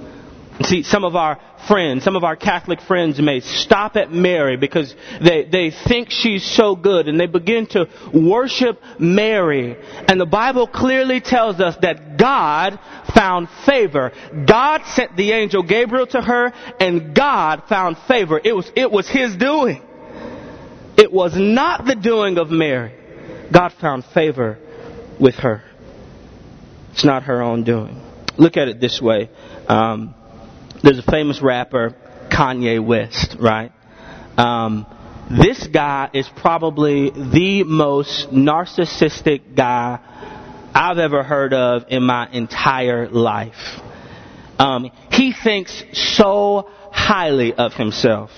See, 0.63 0.83
some 0.83 1.03
of 1.03 1.15
our 1.15 1.39
friends, 1.67 2.03
some 2.03 2.15
of 2.15 2.23
our 2.23 2.35
Catholic 2.35 2.79
friends 2.81 3.19
may 3.19 3.41
stop 3.41 3.97
at 3.97 4.11
Mary 4.11 4.55
because 4.55 4.95
they, 5.21 5.43
they 5.43 5.71
think 5.71 6.09
she's 6.09 6.43
so 6.43 6.75
good 6.75 7.07
and 7.07 7.19
they 7.19 7.25
begin 7.25 7.67
to 7.67 7.89
worship 8.13 8.81
Mary. 8.97 9.77
And 10.07 10.19
the 10.19 10.25
Bible 10.25 10.67
clearly 10.67 11.19
tells 11.19 11.59
us 11.59 11.75
that 11.81 12.17
God 12.17 12.79
found 13.13 13.49
favor. 13.65 14.11
God 14.47 14.83
sent 14.85 15.17
the 15.17 15.33
angel 15.33 15.63
Gabriel 15.63 16.07
to 16.07 16.21
her 16.21 16.53
and 16.79 17.13
God 17.13 17.63
found 17.67 17.97
favor. 18.07 18.39
It 18.41 18.55
was, 18.55 18.71
it 18.75 18.89
was 18.89 19.09
His 19.09 19.35
doing. 19.35 19.81
It 20.97 21.11
was 21.11 21.35
not 21.35 21.85
the 21.85 21.95
doing 21.95 22.37
of 22.37 22.51
Mary. 22.51 22.93
God 23.51 23.73
found 23.73 24.05
favor 24.05 24.57
with 25.19 25.35
her. 25.35 25.63
It's 26.91 27.03
not 27.03 27.23
her 27.23 27.41
own 27.41 27.63
doing. 27.63 28.01
Look 28.37 28.55
at 28.57 28.67
it 28.67 28.79
this 28.79 29.01
way. 29.01 29.29
Um, 29.67 30.15
there's 30.83 30.99
a 30.99 31.11
famous 31.11 31.41
rapper, 31.41 31.95
Kanye 32.29 32.85
West, 32.85 33.37
right? 33.39 33.71
Um, 34.37 34.85
this 35.31 35.65
guy 35.67 36.09
is 36.13 36.27
probably 36.35 37.09
the 37.09 37.63
most 37.63 38.31
narcissistic 38.31 39.55
guy 39.55 39.99
I've 40.75 40.97
ever 40.97 41.23
heard 41.23 41.53
of 41.53 41.85
in 41.87 42.03
my 42.03 42.29
entire 42.29 43.07
life. 43.07 43.79
Um, 44.59 44.91
he 45.11 45.33
thinks 45.33 45.83
so 45.93 46.69
highly 46.91 47.53
of 47.53 47.73
himself. 47.73 48.31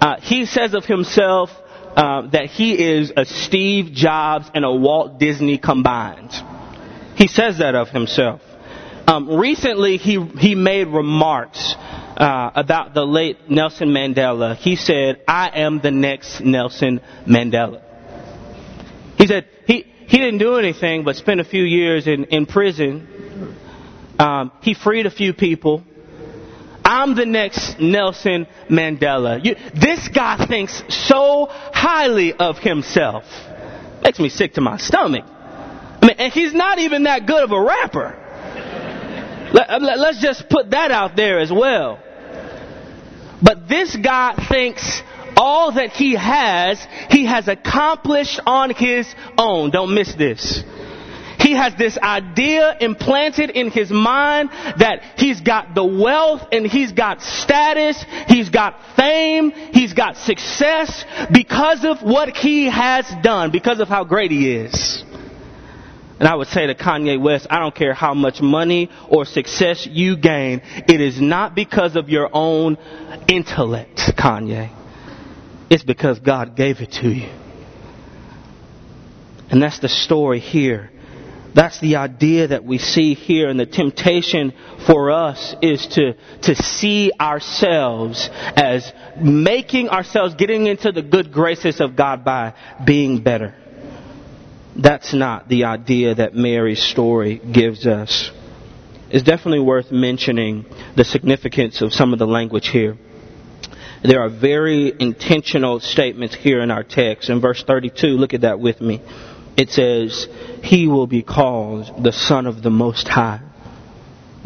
Uh, 0.00 0.16
he 0.20 0.46
says 0.46 0.74
of 0.74 0.84
himself 0.84 1.50
uh, 1.96 2.28
that 2.28 2.46
he 2.46 2.72
is 2.72 3.12
a 3.16 3.24
Steve 3.24 3.92
Jobs 3.92 4.50
and 4.54 4.64
a 4.64 4.72
Walt 4.72 5.18
Disney 5.18 5.58
combined. 5.58 6.32
He 7.16 7.28
says 7.28 7.58
that 7.58 7.74
of 7.74 7.88
himself. 7.90 8.40
Um, 9.06 9.38
recently, 9.38 9.98
he 9.98 10.20
he 10.38 10.54
made 10.56 10.88
remarks 10.88 11.74
uh, 12.16 12.50
about 12.54 12.92
the 12.92 13.04
late 13.04 13.48
Nelson 13.48 13.90
Mandela. 13.90 14.56
He 14.56 14.74
said, 14.74 15.22
"I 15.28 15.48
am 15.54 15.80
the 15.80 15.92
next 15.92 16.40
Nelson 16.40 17.00
Mandela." 17.24 17.82
He 19.16 19.28
said 19.28 19.46
he 19.66 19.86
he 20.08 20.18
didn't 20.18 20.38
do 20.38 20.56
anything 20.56 21.04
but 21.04 21.14
spend 21.16 21.40
a 21.40 21.44
few 21.44 21.62
years 21.62 22.08
in 22.08 22.24
in 22.24 22.46
prison. 22.46 23.54
Um, 24.18 24.50
he 24.62 24.74
freed 24.74 25.06
a 25.06 25.10
few 25.10 25.34
people. 25.34 25.84
I'm 26.84 27.14
the 27.14 27.26
next 27.26 27.78
Nelson 27.78 28.46
Mandela. 28.68 29.44
You, 29.44 29.56
this 29.74 30.08
guy 30.08 30.46
thinks 30.46 30.82
so 30.88 31.46
highly 31.50 32.32
of 32.32 32.58
himself. 32.58 33.24
Makes 34.02 34.20
me 34.20 34.28
sick 34.28 34.54
to 34.54 34.60
my 34.60 34.78
stomach. 34.78 35.24
I 35.26 36.06
mean, 36.06 36.16
and 36.18 36.32
he's 36.32 36.54
not 36.54 36.78
even 36.78 37.04
that 37.04 37.26
good 37.26 37.42
of 37.42 37.50
a 37.50 37.60
rapper. 37.60 38.25
Uh, 39.56 39.78
let, 39.80 39.98
let's 39.98 40.20
just 40.20 40.48
put 40.48 40.70
that 40.70 40.90
out 40.90 41.16
there 41.16 41.38
as 41.38 41.50
well. 41.50 41.98
But 43.42 43.68
this 43.68 43.96
guy 43.96 44.34
thinks 44.48 45.02
all 45.36 45.72
that 45.72 45.90
he 45.90 46.14
has, 46.14 46.84
he 47.10 47.26
has 47.26 47.48
accomplished 47.48 48.40
on 48.46 48.70
his 48.70 49.12
own. 49.36 49.70
Don't 49.70 49.94
miss 49.94 50.14
this. 50.14 50.62
He 51.38 51.52
has 51.52 51.74
this 51.76 51.98
idea 51.98 52.76
implanted 52.80 53.50
in 53.50 53.70
his 53.70 53.90
mind 53.90 54.50
that 54.78 55.02
he's 55.16 55.40
got 55.40 55.74
the 55.74 55.84
wealth 55.84 56.42
and 56.50 56.66
he's 56.66 56.92
got 56.92 57.22
status, 57.22 58.04
he's 58.26 58.48
got 58.48 58.80
fame, 58.96 59.50
he's 59.50 59.92
got 59.92 60.16
success 60.16 61.04
because 61.30 61.84
of 61.84 62.02
what 62.02 62.36
he 62.36 62.66
has 62.66 63.06
done, 63.22 63.50
because 63.52 63.80
of 63.80 63.88
how 63.88 64.04
great 64.04 64.30
he 64.30 64.56
is. 64.56 65.04
And 66.18 66.26
I 66.26 66.34
would 66.34 66.48
say 66.48 66.66
to 66.66 66.74
Kanye 66.74 67.20
West, 67.20 67.46
I 67.50 67.58
don't 67.58 67.74
care 67.74 67.92
how 67.92 68.14
much 68.14 68.40
money 68.40 68.90
or 69.08 69.26
success 69.26 69.86
you 69.90 70.16
gain, 70.16 70.62
it 70.64 71.00
is 71.00 71.20
not 71.20 71.54
because 71.54 71.94
of 71.94 72.08
your 72.08 72.30
own 72.32 72.78
intellect, 73.28 73.98
Kanye. 74.16 74.70
It's 75.68 75.82
because 75.82 76.18
God 76.20 76.56
gave 76.56 76.80
it 76.80 76.92
to 76.92 77.08
you. 77.08 77.28
And 79.50 79.62
that's 79.62 79.78
the 79.78 79.88
story 79.88 80.40
here. 80.40 80.90
That's 81.54 81.80
the 81.80 81.96
idea 81.96 82.48
that 82.48 82.64
we 82.64 82.78
see 82.78 83.14
here. 83.14 83.48
And 83.48 83.58
the 83.58 83.66
temptation 83.66 84.52
for 84.86 85.10
us 85.10 85.54
is 85.62 85.86
to, 85.88 86.14
to 86.42 86.54
see 86.54 87.12
ourselves 87.18 88.28
as 88.32 88.92
making 89.20 89.88
ourselves, 89.88 90.34
getting 90.34 90.66
into 90.66 90.92
the 90.92 91.02
good 91.02 91.32
graces 91.32 91.80
of 91.80 91.96
God 91.96 92.24
by 92.24 92.54
being 92.84 93.22
better. 93.22 93.54
That's 94.78 95.14
not 95.14 95.48
the 95.48 95.64
idea 95.64 96.16
that 96.16 96.34
Mary's 96.34 96.82
story 96.82 97.38
gives 97.38 97.86
us. 97.86 98.30
It's 99.08 99.24
definitely 99.24 99.60
worth 99.60 99.90
mentioning 99.90 100.66
the 100.96 101.04
significance 101.04 101.80
of 101.80 101.94
some 101.94 102.12
of 102.12 102.18
the 102.18 102.26
language 102.26 102.68
here. 102.68 102.98
There 104.04 104.20
are 104.20 104.28
very 104.28 104.92
intentional 104.98 105.80
statements 105.80 106.34
here 106.34 106.60
in 106.60 106.70
our 106.70 106.82
text. 106.82 107.30
In 107.30 107.40
verse 107.40 107.64
32, 107.64 108.08
look 108.08 108.34
at 108.34 108.42
that 108.42 108.60
with 108.60 108.80
me. 108.82 109.00
It 109.56 109.70
says, 109.70 110.28
He 110.62 110.88
will 110.88 111.06
be 111.06 111.22
called 111.22 112.04
the 112.04 112.12
Son 112.12 112.46
of 112.46 112.62
the 112.62 112.70
Most 112.70 113.08
High. 113.08 113.40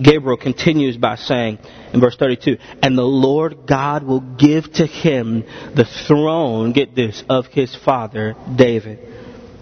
Gabriel 0.00 0.36
continues 0.36 0.96
by 0.96 1.16
saying 1.16 1.58
in 1.92 2.00
verse 2.00 2.16
32, 2.16 2.56
And 2.82 2.96
the 2.96 3.02
Lord 3.02 3.66
God 3.66 4.04
will 4.04 4.20
give 4.20 4.72
to 4.74 4.86
him 4.86 5.42
the 5.74 5.84
throne, 6.06 6.72
get 6.72 6.94
this, 6.94 7.24
of 7.28 7.46
his 7.46 7.74
father 7.74 8.36
David 8.54 9.19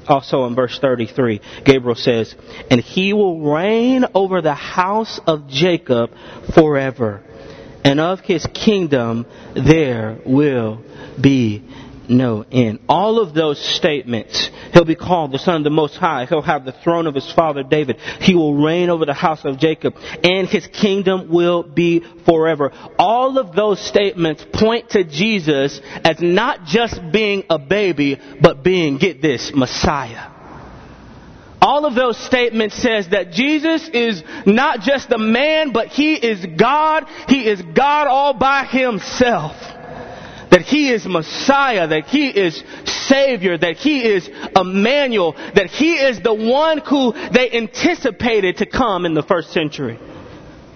also 0.09 0.47
in 0.47 0.55
verse 0.55 0.79
33, 0.79 1.41
Gabriel 1.65 1.95
says, 1.95 2.35
And 2.71 2.81
he 2.81 3.13
will 3.13 3.41
reign 3.41 4.05
over 4.15 4.41
the 4.41 4.55
house 4.55 5.21
of 5.27 5.49
Jacob 5.49 6.11
forever, 6.55 7.23
and 7.85 8.01
of 8.01 8.21
his 8.21 8.47
kingdom 8.47 9.27
there 9.55 10.19
will 10.25 10.83
be 11.21 11.63
no 12.09 12.45
end. 12.51 12.81
All 12.89 13.21
of 13.21 13.35
those 13.35 13.59
statements, 13.77 14.51
he'll 14.73 14.85
be 14.85 14.95
called 14.95 15.33
the 15.33 15.39
Son 15.39 15.57
of 15.57 15.65
the 15.65 15.71
Most 15.71 15.97
High. 15.97 16.27
He'll 16.27 16.43
have 16.43 16.65
the 16.65 16.73
throne 16.73 17.07
of 17.07 17.15
his 17.15 17.31
father 17.33 17.63
David. 17.63 17.99
He 18.21 18.35
will 18.35 18.55
reign 18.55 18.91
over 18.91 19.05
the 19.05 19.15
house 19.15 19.45
of 19.45 19.59
Jacob, 19.59 19.95
and 20.23 20.49
his 20.49 20.67
kingdom 20.67 21.29
will 21.31 21.63
be 21.63 22.05
forever. 22.25 22.73
All 22.99 23.39
of 23.39 23.55
those 23.55 23.81
statements 23.81 24.45
point 24.53 24.91
to 24.91 25.05
Jesus 25.05 25.81
as 26.05 26.21
not 26.21 26.65
just 26.65 27.01
being 27.13 27.45
a 27.51 27.59
baby, 27.59 28.19
but 28.41 28.63
being, 28.63 28.99
get 28.99 29.23
this, 29.23 29.53
Messiah. 29.55 30.33
All 31.61 31.87
of 31.87 31.95
those 31.95 32.17
statements 32.17 32.77
says 32.77 33.09
that 33.09 33.33
Jesus 33.33 33.89
is 33.89 34.23
not 34.47 34.81
just 34.81 35.11
a 35.11 35.19
man, 35.19 35.73
but 35.73 35.89
he 35.89 36.15
is 36.15 36.47
God. 36.57 37.05
He 37.29 37.49
is 37.49 37.61
God 37.61 38.07
all 38.07 38.35
by 38.35 38.65
himself 38.65 39.57
that 40.51 40.63
He 40.63 40.91
is 40.91 41.07
Messiah, 41.07 41.87
that 41.89 42.07
He 42.07 42.29
is 42.29 42.63
Savior, 42.85 43.59
that 43.59 43.77
He 43.77 44.05
is 44.05 44.29
Emmanuel, 44.57 45.33
that 45.33 45.67
He 45.67 45.95
is 45.95 46.21
the 46.21 46.35
one 46.35 46.79
who 46.79 47.13
they 47.13 47.51
anticipated 47.53 48.59
to 48.59 48.67
come 48.67 49.07
in 49.07 49.15
the 49.15 49.23
first 49.23 49.53
century. 49.53 49.99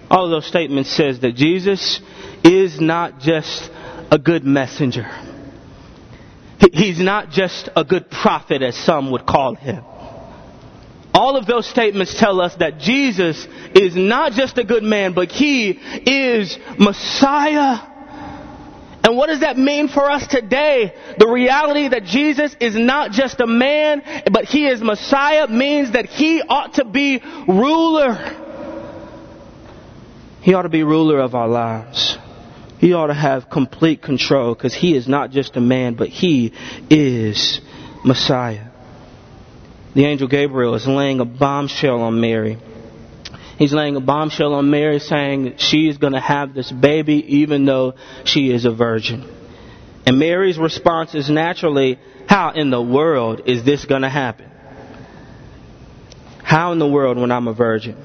All 0.09 0.25
of 0.25 0.31
those 0.31 0.45
statements 0.45 0.95
says 0.95 1.19
that 1.21 1.35
Jesus 1.35 2.01
is 2.43 2.79
not 2.79 3.19
just 3.19 3.69
a 4.11 4.19
good 4.19 4.43
messenger. 4.43 5.09
He's 6.71 6.99
not 6.99 7.31
just 7.31 7.69
a 7.75 7.83
good 7.83 8.09
prophet 8.09 8.61
as 8.61 8.75
some 8.77 9.11
would 9.11 9.25
call 9.25 9.55
him. 9.55 9.83
All 11.13 11.37
of 11.37 11.45
those 11.45 11.67
statements 11.67 12.17
tell 12.19 12.41
us 12.41 12.55
that 12.55 12.79
Jesus 12.79 13.47
is 13.75 13.95
not 13.95 14.31
just 14.31 14.57
a 14.57 14.63
good 14.63 14.81
man, 14.81 15.13
but 15.13 15.31
He 15.31 15.69
is 15.69 16.57
Messiah. 16.79 17.92
And 19.03 19.17
what 19.17 19.27
does 19.27 19.41
that 19.41 19.57
mean 19.57 19.89
for 19.89 20.09
us 20.09 20.25
today? 20.27 20.93
The 21.17 21.27
reality 21.27 21.89
that 21.89 22.05
Jesus 22.05 22.55
is 22.59 22.75
not 22.75 23.11
just 23.11 23.41
a 23.41 23.47
man, 23.47 24.01
but 24.31 24.45
he 24.45 24.67
is 24.67 24.81
Messiah 24.81 25.47
means 25.47 25.91
that 25.91 26.05
he 26.05 26.41
ought 26.41 26.75
to 26.75 26.85
be 26.85 27.21
ruler. 27.47 28.15
He 30.41 30.53
ought 30.53 30.61
to 30.61 30.69
be 30.69 30.83
ruler 30.83 31.19
of 31.19 31.35
our 31.35 31.49
lives. 31.49 32.17
He 32.79 32.93
ought 32.93 33.07
to 33.07 33.13
have 33.13 33.49
complete 33.49 34.01
control 34.01 34.53
because 34.55 34.73
he 34.73 34.95
is 34.95 35.07
not 35.07 35.31
just 35.31 35.57
a 35.57 35.61
man, 35.61 35.95
but 35.95 36.07
he 36.07 36.53
is 36.89 37.59
Messiah. 38.05 38.67
The 39.95 40.05
angel 40.05 40.27
Gabriel 40.27 40.75
is 40.75 40.87
laying 40.87 41.19
a 41.19 41.25
bombshell 41.25 42.01
on 42.01 42.19
Mary. 42.19 42.57
He's 43.57 43.73
laying 43.73 43.95
a 43.95 44.01
bombshell 44.01 44.53
on 44.53 44.69
Mary 44.69 44.99
saying 44.99 45.55
she 45.57 45.87
is 45.87 45.97
going 45.97 46.13
to 46.13 46.19
have 46.19 46.53
this 46.53 46.71
baby 46.71 47.37
even 47.37 47.65
though 47.65 47.93
she 48.25 48.51
is 48.51 48.65
a 48.65 48.71
virgin. 48.71 49.29
And 50.05 50.19
Mary's 50.19 50.57
response 50.57 51.15
is 51.15 51.29
naturally, 51.29 51.99
how 52.27 52.51
in 52.51 52.71
the 52.71 52.81
world 52.81 53.41
is 53.45 53.63
this 53.63 53.85
going 53.85 54.01
to 54.01 54.09
happen? 54.09 54.49
How 56.43 56.71
in 56.71 56.79
the 56.79 56.87
world 56.87 57.17
when 57.17 57.31
I'm 57.31 57.47
a 57.47 57.53
virgin? 57.53 57.95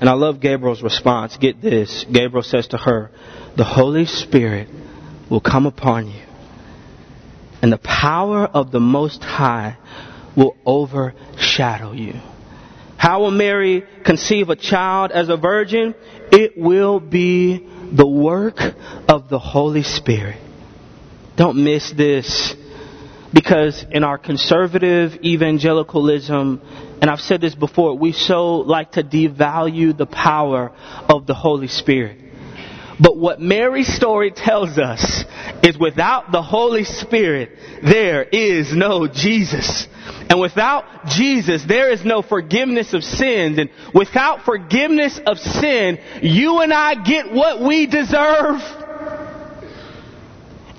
And 0.00 0.08
I 0.08 0.14
love 0.14 0.40
Gabriel's 0.40 0.82
response. 0.82 1.36
Get 1.36 1.62
this. 1.62 2.04
Gabriel 2.10 2.42
says 2.42 2.68
to 2.68 2.76
her, 2.76 3.10
the 3.56 3.64
Holy 3.64 4.06
Spirit 4.06 4.68
will 5.30 5.40
come 5.40 5.66
upon 5.66 6.08
you 6.08 6.22
and 7.62 7.72
the 7.72 7.78
power 7.78 8.44
of 8.44 8.70
the 8.70 8.80
Most 8.80 9.22
High 9.22 9.76
will 10.36 10.56
overshadow 10.64 11.92
you. 11.92 12.14
How 13.00 13.20
will 13.20 13.30
Mary 13.30 13.82
conceive 14.04 14.50
a 14.50 14.56
child 14.56 15.10
as 15.10 15.30
a 15.30 15.36
virgin? 15.38 15.94
It 16.30 16.58
will 16.58 17.00
be 17.00 17.66
the 17.90 18.06
work 18.06 18.58
of 19.08 19.30
the 19.30 19.38
Holy 19.38 19.82
Spirit. 19.82 20.36
Don't 21.34 21.64
miss 21.64 21.90
this. 21.92 22.54
Because 23.32 23.86
in 23.90 24.04
our 24.04 24.18
conservative 24.18 25.24
evangelicalism, 25.24 26.60
and 27.00 27.10
I've 27.10 27.22
said 27.22 27.40
this 27.40 27.54
before, 27.54 27.96
we 27.96 28.12
so 28.12 28.56
like 28.56 28.92
to 28.92 29.02
devalue 29.02 29.96
the 29.96 30.04
power 30.04 30.70
of 31.08 31.26
the 31.26 31.32
Holy 31.32 31.68
Spirit. 31.68 32.18
But 33.00 33.16
what 33.16 33.40
Mary's 33.40 33.92
story 33.92 34.30
tells 34.30 34.78
us 34.78 35.24
is 35.62 35.78
without 35.78 36.32
the 36.32 36.42
Holy 36.42 36.84
Spirit, 36.84 37.50
there 37.82 38.22
is 38.22 38.74
no 38.74 39.06
Jesus. 39.06 39.88
And 40.28 40.38
without 40.38 41.06
Jesus, 41.06 41.64
there 41.66 41.90
is 41.90 42.04
no 42.04 42.20
forgiveness 42.20 42.92
of 42.92 43.02
sins. 43.02 43.58
And 43.58 43.70
without 43.94 44.44
forgiveness 44.44 45.18
of 45.26 45.38
sin, 45.38 45.98
you 46.22 46.60
and 46.60 46.72
I 46.72 47.02
get 47.02 47.32
what 47.32 47.62
we 47.62 47.86
deserve. 47.86 48.60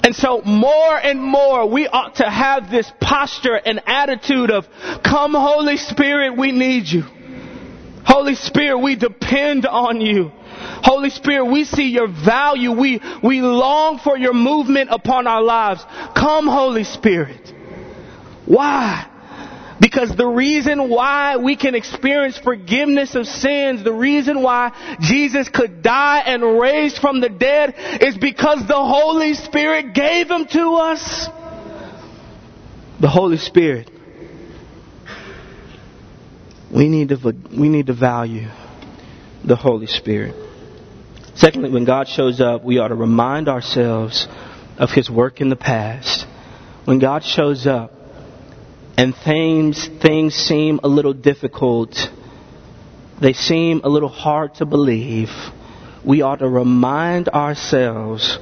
And 0.04 0.16
so 0.16 0.42
more 0.44 0.98
and 0.98 1.22
more 1.22 1.68
we 1.68 1.88
ought 1.88 2.16
to 2.16 2.30
have 2.30 2.70
this 2.72 2.92
posture 3.00 3.56
and 3.56 3.82
attitude 3.86 4.52
of, 4.52 4.68
come 5.04 5.34
Holy 5.34 5.78
Spirit, 5.78 6.38
we 6.38 6.52
need 6.52 6.88
you. 6.88 7.04
Holy 8.04 8.36
Spirit, 8.36 8.80
we 8.80 8.96
depend 8.96 9.66
on 9.66 10.02
you. 10.02 10.32
Holy 10.84 11.10
Spirit, 11.10 11.46
we 11.46 11.64
see 11.64 11.90
your 11.90 12.08
value. 12.08 12.72
We, 12.72 13.02
we 13.24 13.42
long 13.42 14.00
for 14.00 14.18
your 14.18 14.34
movement 14.34 14.90
upon 14.92 15.28
our 15.28 15.42
lives. 15.42 15.84
Come, 16.16 16.48
Holy 16.48 16.84
Spirit. 16.84 17.54
Why? 18.46 19.08
Because 19.80 20.16
the 20.16 20.28
reason 20.28 20.90
why 20.90 21.38
we 21.38 21.56
can 21.56 21.74
experience 21.74 22.38
forgiveness 22.38 23.16
of 23.16 23.26
sins, 23.26 23.84
the 23.84 23.92
reason 23.94 24.44
why 24.44 24.72
Jesus 25.00 25.50
could 25.50 25.82
die 25.82 26.20
and 26.20 26.60
raise 26.60 27.00
from 27.00 27.20
the 27.20 27.30
dead 27.30 27.74
is 28.00 28.16
because 28.16 28.68
the 28.68 28.76
Holy 28.76 29.34
Spirit 29.34 29.96
gave 29.96 30.30
him 30.30 30.46
to 30.46 30.74
us. 30.74 31.28
The 33.00 33.08
Holy 33.08 33.38
Spirit. 33.38 33.90
We 36.72 36.88
need 36.88 37.10
to, 37.10 37.36
we 37.58 37.68
need 37.68 37.88
to 37.88 37.94
value 37.94 38.48
the 39.44 39.56
Holy 39.56 39.88
Spirit. 39.88 40.36
Secondly, 41.42 41.72
when 41.72 41.86
God 41.86 42.08
shows 42.08 42.40
up, 42.40 42.64
we 42.64 42.78
ought 42.78 42.90
to 42.90 42.96
remind 42.96 43.50
ourselves 43.50 44.28
of 44.78 44.92
His 44.92 45.10
work 45.10 45.42
in 45.42 45.50
the 45.50 45.56
past. 45.56 46.28
When 46.86 47.00
God 47.00 47.24
shows 47.24 47.66
up 47.66 47.92
and 48.96 49.16
things, 49.16 49.90
things 50.04 50.36
seem 50.36 50.80
a 50.84 50.88
little 50.88 51.14
difficult, 51.14 51.98
they 53.20 53.34
seem 53.34 53.82
a 53.84 53.90
little 53.90 54.08
hard 54.08 54.54
to 54.56 54.68
believe, 54.68 55.30
we 56.06 56.22
ought 56.22 56.40
to 56.40 56.48
remind 56.48 57.28
ourselves 57.30 58.38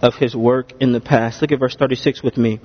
of 0.00 0.14
His 0.14 0.34
work 0.34 0.72
in 0.80 0.92
the 0.92 1.02
past. 1.02 1.42
Look 1.42 1.52
at 1.52 1.58
verse 1.58 1.76
36 1.76 2.22
with 2.22 2.38
me. 2.38 2.60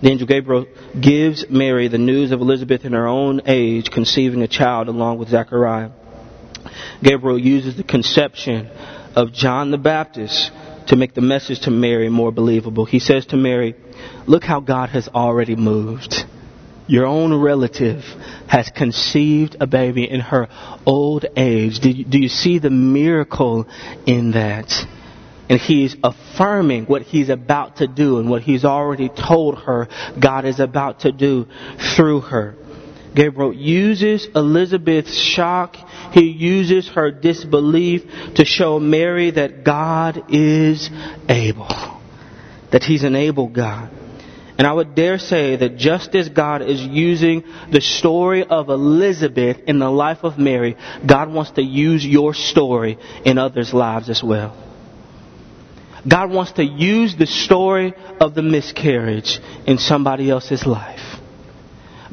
The 0.00 0.10
angel 0.10 0.26
Gabriel 0.26 0.64
gives 0.98 1.44
Mary 1.50 1.88
the 1.88 1.98
news 1.98 2.32
of 2.32 2.40
Elizabeth 2.40 2.86
in 2.86 2.94
her 2.94 3.06
own 3.06 3.42
age 3.44 3.90
conceiving 3.90 4.40
a 4.40 4.48
child 4.48 4.88
along 4.88 5.18
with 5.18 5.28
Zechariah. 5.28 5.90
Gabriel 7.02 7.38
uses 7.38 7.76
the 7.76 7.84
conception 7.84 8.70
of 9.16 9.32
John 9.32 9.70
the 9.70 9.78
Baptist 9.78 10.52
to 10.88 10.96
make 10.96 11.14
the 11.14 11.20
message 11.20 11.60
to 11.60 11.70
Mary 11.70 12.08
more 12.08 12.30
believable. 12.30 12.84
He 12.84 13.00
says 13.00 13.26
to 13.26 13.36
Mary, 13.36 13.74
Look 14.26 14.44
how 14.44 14.60
God 14.60 14.90
has 14.90 15.08
already 15.08 15.56
moved. 15.56 16.14
Your 16.86 17.06
own 17.06 17.34
relative 17.34 18.04
has 18.46 18.68
conceived 18.68 19.56
a 19.58 19.66
baby 19.66 20.08
in 20.08 20.20
her 20.20 20.48
old 20.86 21.26
age. 21.36 21.80
Do 21.80 21.90
you, 21.90 22.04
do 22.04 22.18
you 22.18 22.28
see 22.28 22.60
the 22.60 22.70
miracle 22.70 23.66
in 24.06 24.32
that? 24.32 24.72
And 25.48 25.60
he's 25.60 25.96
affirming 26.04 26.84
what 26.84 27.02
he's 27.02 27.28
about 27.28 27.76
to 27.76 27.88
do 27.88 28.18
and 28.18 28.28
what 28.28 28.42
he's 28.42 28.64
already 28.64 29.08
told 29.08 29.58
her 29.58 29.88
God 30.20 30.44
is 30.44 30.60
about 30.60 31.00
to 31.00 31.12
do 31.12 31.46
through 31.96 32.20
her. 32.22 32.56
Gabriel 33.16 33.52
uses 33.52 34.28
Elizabeth's 34.34 35.16
shock, 35.16 35.76
he 36.12 36.28
uses 36.30 36.88
her 36.88 37.10
disbelief 37.10 38.02
to 38.34 38.44
show 38.44 38.78
Mary 38.78 39.30
that 39.32 39.64
God 39.64 40.24
is 40.28 40.90
able, 41.28 42.00
that 42.70 42.82
he's 42.82 43.04
an 43.04 43.16
able 43.16 43.48
God. 43.48 43.90
And 44.58 44.66
I 44.66 44.72
would 44.72 44.94
dare 44.94 45.18
say 45.18 45.56
that 45.56 45.76
just 45.76 46.14
as 46.14 46.30
God 46.30 46.62
is 46.62 46.80
using 46.80 47.44
the 47.70 47.82
story 47.82 48.42
of 48.42 48.70
Elizabeth 48.70 49.58
in 49.66 49.78
the 49.78 49.90
life 49.90 50.20
of 50.22 50.38
Mary, 50.38 50.76
God 51.06 51.30
wants 51.30 51.50
to 51.52 51.62
use 51.62 52.06
your 52.06 52.32
story 52.32 52.98
in 53.24 53.36
others' 53.36 53.74
lives 53.74 54.08
as 54.08 54.22
well. 54.22 54.56
God 56.08 56.30
wants 56.30 56.52
to 56.52 56.64
use 56.64 57.16
the 57.16 57.26
story 57.26 57.92
of 58.20 58.34
the 58.34 58.42
miscarriage 58.42 59.40
in 59.66 59.76
somebody 59.76 60.30
else's 60.30 60.64
life. 60.64 61.15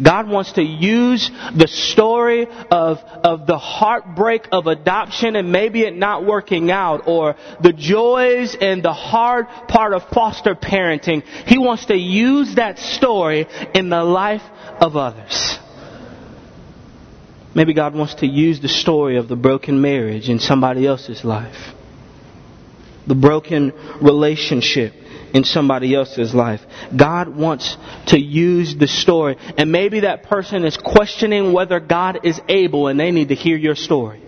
God 0.02 0.28
wants 0.28 0.54
to 0.54 0.64
use 0.64 1.30
the 1.56 1.68
story 1.68 2.48
of, 2.72 2.98
of 3.00 3.46
the 3.46 3.58
heartbreak 3.58 4.48
of 4.52 4.68
adoption 4.68 5.36
and 5.36 5.52
maybe 5.52 5.82
it 5.82 5.96
not 5.96 6.26
working 6.26 6.72
out 6.72 7.08
or 7.08 7.36
the 7.62 7.74
joys 7.74 8.56
and 8.60 8.84
the 8.84 8.94
hard 8.94 9.48
part 9.68 9.94
of 9.94 10.04
foster 10.10 10.56
parenting. 10.56 11.24
He 11.46 11.58
wants 11.58 11.86
to 11.88 11.96
use 11.96 12.56
that 12.56 12.80
story 12.80 13.48
in 13.74 13.90
the 13.90 14.04
life 14.04 14.44
of 14.80 14.96
others. 14.96 15.60
Maybe 17.56 17.74
God 17.74 17.94
wants 17.94 18.16
to 18.16 18.28
use 18.28 18.60
the 18.62 18.70
story 18.70 19.18
of 19.18 19.28
the 19.28 19.36
broken 19.36 19.80
marriage 19.80 20.28
in 20.28 20.40
somebody 20.40 20.88
else's 20.88 21.24
life. 21.24 21.74
The 23.06 23.16
broken 23.16 23.74
relationship 24.02 24.94
in 25.34 25.44
somebody 25.44 25.94
else's 25.96 26.34
life. 26.34 26.62
God 26.96 27.36
wants 27.36 27.76
to 28.08 28.20
use 28.20 28.76
the 28.76 28.88
story. 28.88 29.38
And 29.58 29.72
maybe 29.72 30.02
that 30.02 30.24
person 30.24 30.64
is 30.64 30.78
questioning 30.78 31.52
whether 31.52 31.80
God 31.80 32.20
is 32.24 32.40
able 32.48 32.88
and 32.88 33.00
they 33.00 33.12
need 33.12 33.30
to 33.30 33.36
hear 33.36 33.58
your 33.58 33.76
story. 33.76 34.22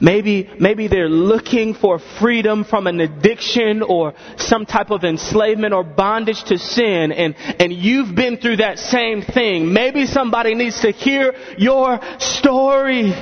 Maybe, 0.00 0.50
maybe 0.58 0.88
they're 0.88 1.08
looking 1.08 1.72
for 1.72 1.98
freedom 1.98 2.64
from 2.64 2.86
an 2.86 3.00
addiction 3.00 3.82
or 3.82 4.12
some 4.36 4.66
type 4.66 4.90
of 4.90 5.02
enslavement 5.02 5.72
or 5.72 5.82
bondage 5.82 6.44
to 6.44 6.58
sin 6.58 7.10
and, 7.10 7.34
and 7.58 7.72
you've 7.72 8.14
been 8.14 8.36
through 8.36 8.56
that 8.56 8.78
same 8.78 9.22
thing. 9.22 9.72
Maybe 9.72 10.04
somebody 10.06 10.54
needs 10.54 10.80
to 10.80 10.90
hear 10.90 11.34
your 11.56 12.00
story. 12.18 13.12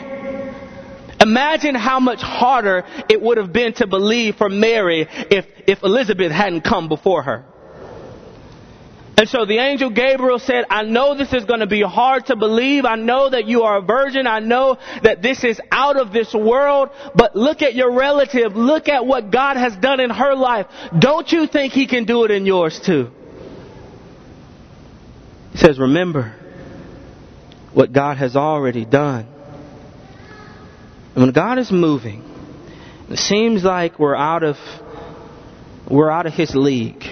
Imagine 1.23 1.75
how 1.75 2.01
much 2.01 2.21
harder 2.21 2.85
it 3.09 3.23
would 3.23 3.39
have 3.39 3.53
been 3.53 3.75
to 3.75 3.87
believe 3.87 4.37
for 4.37 4.49
Mary 4.49 5.07
if, 5.09 5.47
if 5.67 5.83
Elizabeth 5.83 6.33
hadn't 6.33 6.63
come 6.63 6.89
before 6.89 7.23
her. 7.23 7.45
And 9.19 9.29
so 9.29 9.45
the 9.45 9.59
angel 9.59 9.91
Gabriel 9.91 10.39
said, 10.39 10.65
I 10.69 10.83
know 10.83 11.17
this 11.17 11.33
is 11.33 11.45
going 11.45 11.61
to 11.61 11.67
be 11.67 11.83
hard 11.83 12.27
to 12.27 12.35
believe. 12.35 12.85
I 12.85 12.97
know 12.97 13.31
that 13.31 13.47
you 13.47 13.63
are 13.63 13.79
a 13.79 13.83
virgin. 13.83 14.27
I 14.27 14.41
know 14.41 14.79
that 15.03 15.23
this 15.23 15.45
is 15.45 15.61
out 15.71 15.97
of 15.97 16.13
this 16.13 16.35
world. 16.35 16.89
But 17.15 17.37
look 17.37 17.63
at 17.63 17.75
your 17.75 17.93
relative. 17.93 18.57
Look 18.57 18.89
at 18.89 19.07
what 19.07 19.31
God 19.31 19.57
has 19.57 19.77
done 19.77 20.01
in 20.01 20.11
her 20.11 20.35
life. 20.35 20.67
Don't 20.99 21.31
you 21.31 21.47
think 21.47 21.73
he 21.73 21.87
can 21.87 22.05
do 22.05 22.25
it 22.25 22.33
in 22.33 22.47
yours 22.47 22.81
too? 22.81 23.11
He 25.53 25.59
says, 25.59 25.79
remember 25.79 26.35
what 27.75 27.93
God 27.93 28.17
has 28.17 28.35
already 28.35 28.85
done. 28.85 29.32
When 31.14 31.33
God 31.33 31.59
is 31.59 31.70
moving, 31.70 32.25
it 33.11 33.18
seems 33.18 33.62
like 33.62 33.98
we're 33.98 34.16
out 34.16 34.42
of 34.42 34.57
we're 35.90 36.11
out 36.11 36.27
of 36.27 36.33
his 36.33 36.55
league. 36.55 37.05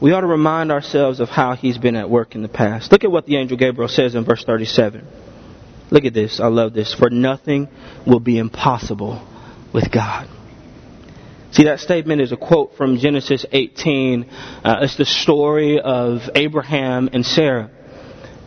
We 0.00 0.12
ought 0.12 0.20
to 0.20 0.26
remind 0.26 0.70
ourselves 0.70 1.20
of 1.20 1.28
how 1.28 1.54
he's 1.54 1.76
been 1.76 1.96
at 1.96 2.08
work 2.08 2.34
in 2.34 2.42
the 2.42 2.48
past. 2.48 2.92
Look 2.92 3.04
at 3.04 3.10
what 3.10 3.26
the 3.26 3.36
angel 3.36 3.56
Gabriel 3.56 3.88
says 3.88 4.14
in 4.14 4.24
verse 4.24 4.44
37. 4.44 5.06
Look 5.90 6.04
at 6.04 6.14
this. 6.14 6.40
I 6.40 6.46
love 6.46 6.72
this. 6.72 6.94
For 6.94 7.10
nothing 7.10 7.68
will 8.06 8.20
be 8.20 8.38
impossible 8.38 9.26
with 9.74 9.90
God. 9.90 10.28
See, 11.52 11.64
that 11.64 11.80
statement 11.80 12.22
is 12.22 12.30
a 12.30 12.36
quote 12.36 12.76
from 12.76 12.98
Genesis 12.98 13.44
18. 13.50 14.24
Uh, 14.64 14.76
it's 14.82 14.96
the 14.96 15.04
story 15.04 15.80
of 15.80 16.20
Abraham 16.36 17.10
and 17.12 17.26
Sarah. 17.26 17.70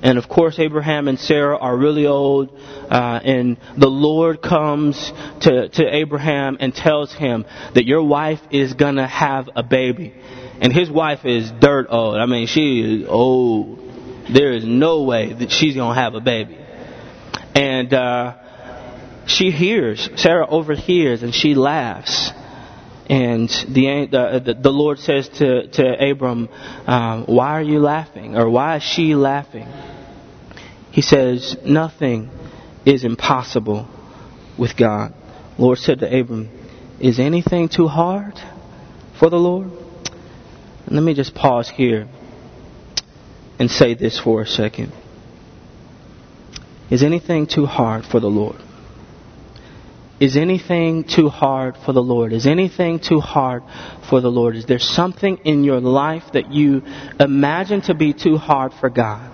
And 0.04 0.18
of 0.18 0.28
course, 0.28 0.60
Abraham 0.60 1.08
and 1.08 1.18
Sarah 1.18 1.58
are 1.58 1.76
really 1.76 2.06
old. 2.06 2.50
Uh, 2.92 3.22
and 3.24 3.58
the 3.78 3.88
Lord 3.88 4.42
comes 4.42 5.13
to, 5.42 5.70
to 5.70 5.96
Abraham 5.96 6.58
and 6.60 6.76
tells 6.76 7.13
him 7.13 7.46
that 7.74 7.86
your 7.86 8.04
wife 8.04 8.42
is 8.52 8.74
going 8.74 8.98
to 8.98 9.08
have 9.08 9.50
a 9.56 9.63
baby. 9.63 10.13
And 10.60 10.74
his 10.74 10.92
wife 10.92 11.24
is 11.24 11.50
dirt 11.50 11.88
old. 11.89 12.18
I 12.18 12.26
mean, 12.26 12.48
she 12.48 12.82
is 12.82 13.08
old. 13.08 13.80
There 14.32 14.52
is 14.52 14.66
no 14.66 15.04
way 15.04 15.32
that 15.32 15.52
she's 15.52 15.74
going 15.74 15.96
to 15.96 16.02
have 16.02 16.16
a 16.16 16.22
baby. 16.22 16.58
And 17.56 17.94
uh, 17.94 18.36
she 19.26 19.52
hears, 19.52 20.10
Sarah 20.18 20.48
overhears, 20.50 21.24
and 21.24 21.34
she 21.34 21.56
laughs. 21.56 22.32
And 23.10 23.48
the, 23.48 24.08
the, 24.44 24.54
the 24.54 24.70
Lord 24.70 25.00
says 25.00 25.30
to, 25.38 25.68
to 25.68 26.12
Abram, 26.12 26.50
um, 26.88 27.26
Why 27.26 27.52
are 27.52 27.62
you 27.62 27.80
laughing? 27.80 28.36
Or 28.36 28.50
why 28.50 28.78
is 28.78 28.84
she 28.84 29.16
laughing? 29.16 29.68
He 30.94 31.02
says, 31.02 31.58
Nothing 31.66 32.30
is 32.86 33.04
impossible 33.04 33.88
with 34.60 34.78
God. 34.78 35.12
Lord 35.58 35.80
said 35.80 36.00
to 36.00 36.20
Abram, 36.20 36.50
Is 37.00 37.20
anything 37.20 37.68
too 37.68 37.88
hard 37.88 38.36
for 39.20 39.32
the 39.32 39.38
Lord? 39.38 39.72
And 40.86 40.96
let 40.96 41.02
me 41.02 41.16
just 41.16 41.34
pause 41.34 41.68
here 41.68 42.08
and 43.58 43.72
say 43.72 43.96
this 43.96 44.20
for 44.20 44.44
a 44.44 44.46
second. 44.46 44.94
Is 46.92 47.02
anything 47.02 47.48
too 47.48 47.66
hard 47.66 48.06
for 48.06 48.20
the 48.20 48.30
Lord? 48.30 48.62
Is 50.20 50.38
anything 50.38 51.06
too 51.06 51.28
hard 51.28 51.76
for 51.84 51.94
the 51.94 52.04
Lord? 52.04 52.34
Is 52.34 52.46
anything 52.46 53.00
too 53.00 53.20
hard 53.20 53.64
for 54.12 54.22
the 54.22 54.30
Lord? 54.30 54.56
Is 54.56 54.68
there 54.68 54.78
something 54.78 55.38
in 55.44 55.64
your 55.64 55.80
life 55.80 56.24
that 56.34 56.52
you 56.52 56.84
imagine 57.20 57.82
to 57.82 57.96
be 57.96 58.14
too 58.14 58.38
hard 58.38 58.74
for 58.80 58.92
God? 58.92 59.33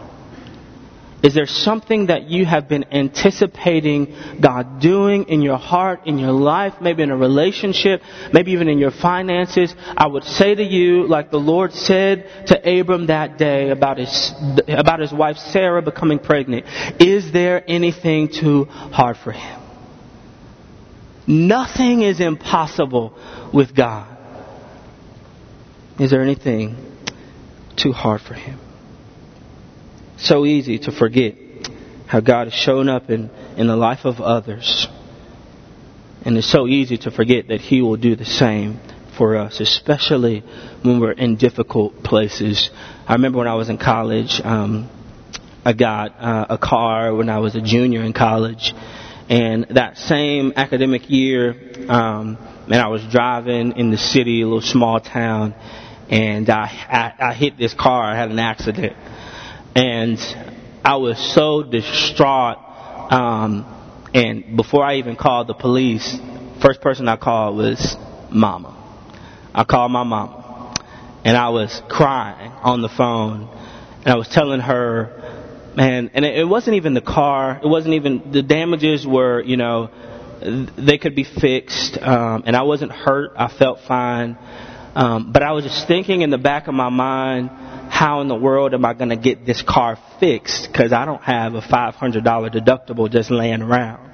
Is 1.22 1.34
there 1.34 1.48
something 1.48 2.08
that 2.08 2.30
you 2.30 2.46
have 2.46 2.70
been 2.70 2.86
anticipating 2.94 4.16
God 4.40 4.80
doing 4.80 5.28
in 5.28 5.42
your 5.42 5.58
heart, 5.58 6.08
in 6.08 6.18
your 6.18 6.32
life, 6.32 6.76
maybe 6.80 7.04
in 7.04 7.12
a 7.12 7.18
relationship, 7.18 8.02
maybe 8.32 8.54
even 8.54 8.70
in 8.70 8.80
your 8.80 8.92
finances? 8.92 9.76
I 9.98 10.08
would 10.08 10.24
say 10.24 10.56
to 10.56 10.64
you, 10.64 11.08
like 11.08 11.30
the 11.30 11.40
Lord 11.40 11.74
said 11.74 12.48
to 12.48 12.80
Abram 12.80 13.08
that 13.08 13.38
day 13.38 13.70
about 13.70 13.98
his, 13.98 14.34
about 14.68 15.00
his 15.02 15.12
wife 15.12 15.38
Sarah 15.38 15.82
becoming 15.82 16.20
pregnant, 16.20 16.66
is 17.02 17.34
there 17.34 17.64
anything 17.70 18.30
too 18.30 18.66
hard 18.66 19.18
for 19.18 19.34
him? 19.34 19.60
Nothing 21.28 22.02
is 22.02 22.20
impossible 22.20 23.14
with 23.54 23.76
God. 23.76 24.18
Is 26.00 26.12
there 26.12 26.22
anything 26.22 26.78
too 27.76 27.92
hard 27.92 28.22
for 28.22 28.34
Him? 28.34 28.58
So 30.20 30.46
easy 30.46 30.80
to 30.80 30.92
forget 30.92 31.36
how 32.08 32.20
God 32.20 32.48
has 32.48 32.54
shown 32.54 32.90
up 32.90 33.10
in, 33.10 33.30
in 33.58 33.68
the 33.68 33.76
life 33.76 34.06
of 34.06 34.20
others. 34.20 34.88
And 36.26 36.38
it's 36.38 36.52
so 36.52 36.68
easy 36.68 36.98
to 37.00 37.12
forget 37.12 37.48
that 37.48 37.62
He 37.62 37.82
will 37.82 37.98
do 37.98 38.16
the 38.16 38.26
same 38.26 38.80
for 39.18 39.38
us, 39.38 39.60
especially 39.60 40.44
when 40.82 41.00
we're 41.00 41.12
in 41.12 41.38
difficult 41.38 42.04
places. 42.04 42.70
I 43.08 43.14
remember 43.14 43.38
when 43.40 43.48
I 43.48 43.56
was 43.56 43.70
in 43.70 43.78
college, 43.78 44.42
um, 44.44 44.90
I 45.66 45.74
got 45.74 46.20
uh, 46.20 46.46
a 46.50 46.58
car 46.58 47.14
when 47.16 47.30
I 47.30 47.40
was 47.40 47.56
a 47.56 47.62
junior 47.62 48.02
in 48.04 48.14
college 48.14 48.74
and 49.30 49.68
that 49.70 49.98
same 49.98 50.54
academic 50.56 51.08
year, 51.10 51.52
um, 51.88 52.36
and 52.66 52.76
I 52.76 52.88
was 52.88 53.06
driving 53.12 53.78
in 53.78 53.92
the 53.92 53.98
city, 53.98 54.42
a 54.42 54.46
little 54.46 54.62
small 54.62 55.00
town, 55.00 55.54
and 56.10 56.50
I, 56.50 56.66
I, 56.66 57.30
I 57.30 57.34
hit 57.36 57.56
this 57.56 57.76
car. 57.76 58.04
I 58.04 58.18
had 58.18 58.32
an 58.32 58.40
accident, 58.40 58.98
and 59.76 60.18
I 60.84 60.96
was 60.98 61.18
so 61.34 61.64
distraught. 61.64 62.58
Um, 63.12 63.66
and 64.14 64.56
before 64.58 64.84
I 64.84 64.96
even 64.96 65.16
called 65.16 65.48
the 65.48 65.54
police, 65.54 66.18
first 66.62 66.82
person 66.82 67.08
I 67.08 67.16
called 67.16 67.58
was 67.58 67.96
Mama. 68.32 68.76
I 69.54 69.64
called 69.64 69.92
my 69.92 70.04
mama, 70.04 70.76
and 71.24 71.36
I 71.36 71.50
was 71.50 71.82
crying 71.90 72.52
on 72.52 72.82
the 72.82 72.90
phone, 72.90 73.50
and 74.04 74.08
I 74.08 74.16
was 74.16 74.28
telling 74.30 74.60
her 74.60 75.20
man, 75.76 76.12
and 76.14 76.26
it 76.26 76.48
wasn't 76.48 76.76
even 76.76 76.94
the 76.94 77.02
car. 77.02 77.60
It 77.64 77.68
wasn't 77.68 77.96
even 77.96 78.32
the 78.32 78.44
damages 78.44 79.08
were, 79.08 79.42
you 79.42 79.58
know, 79.58 79.90
they 80.78 80.98
could 80.98 81.16
be 81.16 81.24
fixed, 81.24 81.98
um, 81.98 82.44
and 82.46 82.56
I 82.56 82.64
wasn't 82.64 82.92
hurt. 82.92 83.34
I 83.36 83.48
felt 83.48 83.80
fine, 83.82 84.38
um, 84.96 85.32
but 85.32 85.44
I 85.44 85.52
was 85.52 85.66
just 85.66 85.88
thinking 85.88 86.22
in 86.22 86.30
the 86.30 86.38
back 86.38 86.68
of 86.68 86.74
my 86.74 86.90
mind, 86.90 87.50
how 87.90 88.22
in 88.22 88.28
the 88.28 88.36
world 88.36 88.74
am 88.74 88.86
I 88.86 88.94
going 88.94 89.10
to 89.10 89.18
get 89.18 89.46
this 89.46 89.62
car 89.62 89.98
fixed? 90.20 90.70
Because 90.72 90.94
I 90.94 91.06
don't 91.06 91.22
have 91.22 91.56
a 91.56 91.62
$500 91.62 92.24
deductible 92.24 93.12
just 93.12 93.32
laying 93.32 93.62
around. 93.62 94.10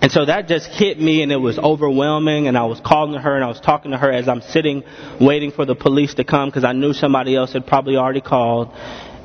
And 0.00 0.12
so 0.12 0.26
that 0.26 0.48
just 0.48 0.66
hit 0.66 1.00
me 1.00 1.22
and 1.22 1.32
it 1.32 1.36
was 1.36 1.58
overwhelming 1.58 2.46
and 2.46 2.58
I 2.58 2.64
was 2.64 2.80
calling 2.80 3.14
to 3.14 3.20
her 3.20 3.34
and 3.36 3.44
I 3.44 3.48
was 3.48 3.60
talking 3.60 3.92
to 3.92 3.96
her 3.96 4.12
as 4.12 4.28
I'm 4.28 4.42
sitting 4.42 4.82
waiting 5.20 5.50
for 5.50 5.64
the 5.64 5.74
police 5.74 6.14
to 6.14 6.24
come 6.24 6.48
because 6.48 6.64
I 6.64 6.72
knew 6.72 6.92
somebody 6.92 7.34
else 7.34 7.52
had 7.52 7.66
probably 7.66 7.96
already 7.96 8.20
called. 8.20 8.68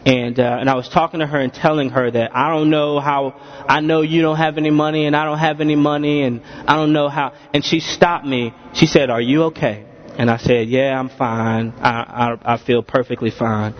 And 0.06 0.40
uh, 0.40 0.58
and 0.60 0.70
I 0.70 0.76
was 0.76 0.88
talking 0.88 1.20
to 1.20 1.28
her 1.28 1.38
and 1.38 1.54
telling 1.54 1.90
her 1.90 2.10
that 2.10 2.34
I 2.34 2.56
don't 2.56 2.70
know 2.70 3.02
how 3.02 3.36
I 3.68 3.82
know 3.82 4.02
you 4.02 4.22
don't 4.22 4.38
have 4.38 4.58
any 4.58 4.70
money 4.70 5.06
and 5.06 5.16
I 5.16 5.26
don't 5.26 5.40
have 5.40 5.60
any 5.60 5.76
money 5.76 6.24
and 6.24 6.42
I 6.46 6.78
don't 6.78 6.94
know 6.94 7.10
how. 7.10 7.34
And 7.54 7.66
she 7.66 7.82
stopped 7.82 8.26
me. 8.26 8.54
She 8.74 8.86
said, 8.86 9.10
"Are 9.10 9.20
you 9.20 9.44
okay?" 9.46 9.89
And 10.20 10.30
I 10.30 10.36
said, 10.36 10.68
"Yeah, 10.68 11.00
I'm 11.00 11.08
fine. 11.08 11.74
I 11.80 12.36
I, 12.44 12.54
I 12.54 12.58
feel 12.58 12.84
perfectly 12.84 13.32
fine." 13.32 13.74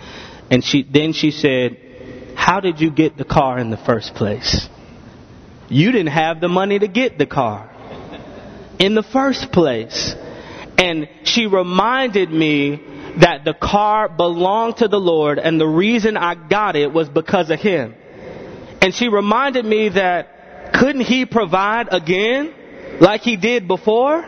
And 0.50 0.64
she 0.64 0.82
then 0.82 1.12
she 1.12 1.32
said, 1.32 1.76
"How 2.34 2.60
did 2.60 2.80
you 2.80 2.90
get 2.90 3.18
the 3.18 3.26
car 3.26 3.58
in 3.58 3.68
the 3.68 3.76
first 3.76 4.14
place? 4.14 4.66
You 5.68 5.92
didn't 5.92 6.14
have 6.14 6.40
the 6.40 6.48
money 6.48 6.78
to 6.78 6.88
get 6.88 7.18
the 7.18 7.26
car 7.26 7.70
in 8.78 8.94
the 8.94 9.02
first 9.02 9.52
place." 9.52 10.14
And 10.78 11.10
she 11.24 11.46
reminded 11.46 12.30
me 12.30 12.80
that 13.18 13.44
the 13.44 13.52
car 13.52 14.08
belonged 14.08 14.78
to 14.78 14.88
the 14.88 14.98
Lord 14.98 15.38
and 15.38 15.60
the 15.60 15.68
reason 15.68 16.16
I 16.16 16.34
got 16.34 16.74
it 16.74 16.90
was 16.90 17.10
because 17.10 17.50
of 17.50 17.60
Him. 17.60 17.94
And 18.80 18.94
she 18.94 19.08
reminded 19.08 19.66
me 19.66 19.90
that 19.90 20.72
couldn't 20.72 21.02
He 21.02 21.26
provide 21.26 21.88
again 21.92 22.54
like 22.98 23.20
He 23.20 23.36
did 23.36 23.68
before? 23.68 24.24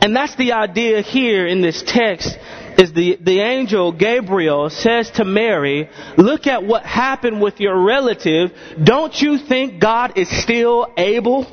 And 0.00 0.14
that's 0.14 0.36
the 0.36 0.52
idea 0.52 1.02
here 1.02 1.46
in 1.46 1.60
this 1.60 1.82
text 1.82 2.38
is 2.78 2.92
the, 2.92 3.18
the 3.20 3.40
angel 3.40 3.90
Gabriel 3.90 4.70
says 4.70 5.10
to 5.12 5.24
Mary, 5.24 5.88
look 6.16 6.46
at 6.46 6.62
what 6.64 6.84
happened 6.84 7.42
with 7.42 7.58
your 7.58 7.84
relative. 7.84 8.52
Don't 8.82 9.20
you 9.20 9.38
think 9.38 9.80
God 9.80 10.16
is 10.16 10.28
still 10.30 10.86
able? 10.96 11.46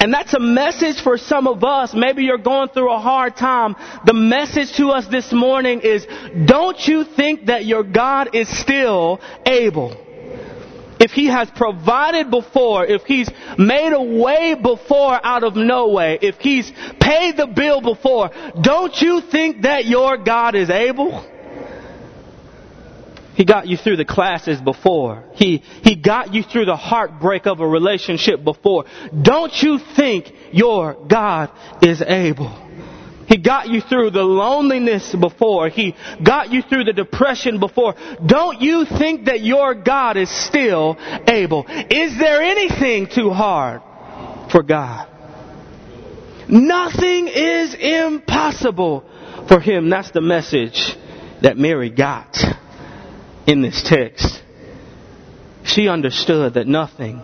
And 0.00 0.12
that's 0.12 0.34
a 0.34 0.40
message 0.40 1.00
for 1.00 1.16
some 1.16 1.46
of 1.46 1.62
us. 1.62 1.94
Maybe 1.94 2.24
you're 2.24 2.38
going 2.38 2.70
through 2.70 2.92
a 2.92 2.98
hard 2.98 3.36
time. 3.36 3.76
The 4.04 4.12
message 4.12 4.72
to 4.78 4.88
us 4.88 5.06
this 5.06 5.32
morning 5.32 5.80
is, 5.82 6.04
don't 6.44 6.88
you 6.88 7.04
think 7.04 7.46
that 7.46 7.64
your 7.64 7.84
God 7.84 8.34
is 8.34 8.48
still 8.48 9.20
able? 9.46 9.96
If 11.02 11.10
He 11.10 11.26
has 11.26 11.50
provided 11.50 12.30
before, 12.30 12.86
if 12.86 13.02
He's 13.02 13.28
made 13.58 13.92
a 13.92 14.00
way 14.00 14.54
before 14.54 15.18
out 15.22 15.42
of 15.42 15.56
no 15.56 15.88
way, 15.88 16.16
if 16.22 16.36
He's 16.38 16.70
paid 17.00 17.36
the 17.36 17.48
bill 17.48 17.80
before, 17.80 18.30
don't 18.60 18.94
you 19.00 19.20
think 19.20 19.62
that 19.62 19.84
your 19.84 20.16
God 20.16 20.54
is 20.54 20.70
able? 20.70 21.28
He 23.34 23.44
got 23.44 23.66
you 23.66 23.76
through 23.76 23.96
the 23.96 24.04
classes 24.04 24.60
before. 24.60 25.24
He, 25.34 25.64
he 25.82 25.96
got 25.96 26.32
you 26.32 26.44
through 26.44 26.66
the 26.66 26.76
heartbreak 26.76 27.46
of 27.46 27.58
a 27.58 27.66
relationship 27.66 28.44
before. 28.44 28.84
Don't 29.20 29.52
you 29.60 29.80
think 29.96 30.32
your 30.52 30.94
God 31.08 31.50
is 31.82 32.00
able? 32.00 32.52
He 33.28 33.38
got 33.38 33.68
you 33.68 33.80
through 33.80 34.10
the 34.10 34.22
loneliness 34.22 35.14
before. 35.14 35.68
He 35.68 35.94
got 36.22 36.52
you 36.52 36.62
through 36.62 36.84
the 36.84 36.92
depression 36.92 37.60
before. 37.60 37.94
Don't 38.24 38.60
you 38.60 38.84
think 38.84 39.26
that 39.26 39.40
your 39.42 39.74
God 39.74 40.16
is 40.16 40.30
still 40.30 40.96
able? 41.26 41.64
Is 41.68 42.18
there 42.18 42.42
anything 42.42 43.06
too 43.06 43.30
hard 43.30 43.80
for 44.50 44.62
God? 44.62 45.08
Nothing 46.48 47.28
is 47.28 47.74
impossible 47.74 49.04
for 49.48 49.60
Him. 49.60 49.88
That's 49.88 50.10
the 50.10 50.20
message 50.20 50.96
that 51.40 51.56
Mary 51.56 51.90
got 51.90 52.36
in 53.46 53.62
this 53.62 53.82
text. 53.82 54.42
She 55.64 55.88
understood 55.88 56.54
that 56.54 56.66
nothing 56.66 57.22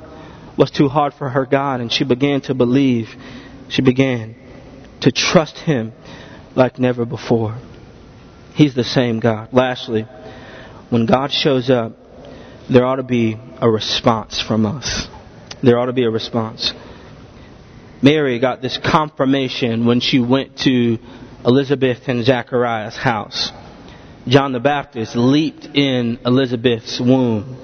was 0.56 0.70
too 0.70 0.88
hard 0.88 1.14
for 1.14 1.28
her 1.28 1.46
God, 1.46 1.80
and 1.80 1.92
she 1.92 2.04
began 2.04 2.40
to 2.42 2.54
believe. 2.54 3.08
She 3.68 3.82
began 3.82 4.36
to 5.00 5.12
trust 5.12 5.58
Him 5.58 5.92
like 6.54 6.78
never 6.78 7.04
before. 7.04 7.58
He's 8.54 8.74
the 8.74 8.84
same 8.84 9.20
God. 9.20 9.50
Lastly, 9.52 10.02
when 10.90 11.06
God 11.06 11.30
shows 11.30 11.70
up, 11.70 11.92
there 12.68 12.84
ought 12.84 12.96
to 12.96 13.02
be 13.02 13.38
a 13.60 13.70
response 13.70 14.40
from 14.40 14.66
us. 14.66 15.06
There 15.62 15.78
ought 15.78 15.86
to 15.86 15.92
be 15.92 16.04
a 16.04 16.10
response. 16.10 16.72
Mary 18.02 18.38
got 18.38 18.62
this 18.62 18.78
confirmation 18.78 19.86
when 19.86 20.00
she 20.00 20.20
went 20.20 20.58
to 20.58 20.98
Elizabeth 21.44 22.08
and 22.08 22.24
Zechariah's 22.24 22.96
house. 22.96 23.50
John 24.26 24.52
the 24.52 24.60
Baptist 24.60 25.16
leaped 25.16 25.64
in 25.74 26.18
Elizabeth's 26.24 27.00
womb. 27.00 27.56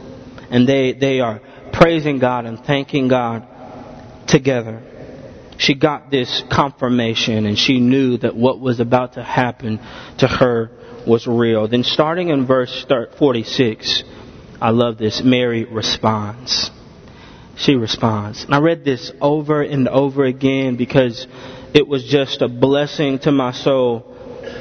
And 0.51 0.69
they, 0.69 0.93
they 0.93 1.21
are 1.21 1.41
praising 1.73 2.19
God 2.19 2.47
and 2.47 2.59
thanking 2.65 3.09
God 3.09 3.47
together. 4.27 4.83
She 5.59 5.75
got 5.75 6.11
this 6.11 6.43
confirmation 6.51 7.47
and 7.47 7.59
she 7.59 7.81
knew 7.81 8.19
that 8.19 8.35
what 8.35 8.61
was 8.61 8.81
about 8.81 9.15
to 9.15 9.23
happen 9.23 9.79
to 10.19 10.27
her 10.27 10.71
was 11.07 11.27
real. 11.27 11.69
Then 11.69 11.85
starting 11.85 12.29
in 12.29 12.47
verse 12.47 12.87
46, 13.19 14.05
I 14.61 14.71
love 14.71 14.99
this. 14.99 15.23
Mary 15.25 15.65
responds. 15.65 16.71
She 17.57 17.75
responds. 17.75 18.45
And 18.45 18.55
I 18.55 18.59
read 18.59 18.85
this 18.85 19.13
over 19.21 19.63
and 19.63 19.89
over 19.89 20.25
again 20.25 20.77
because 20.77 21.27
it 21.73 21.87
was 21.87 22.05
just 22.05 22.43
a 22.43 22.49
blessing 22.49 23.21
to 23.21 23.33
my 23.33 23.53
soul 23.53 24.15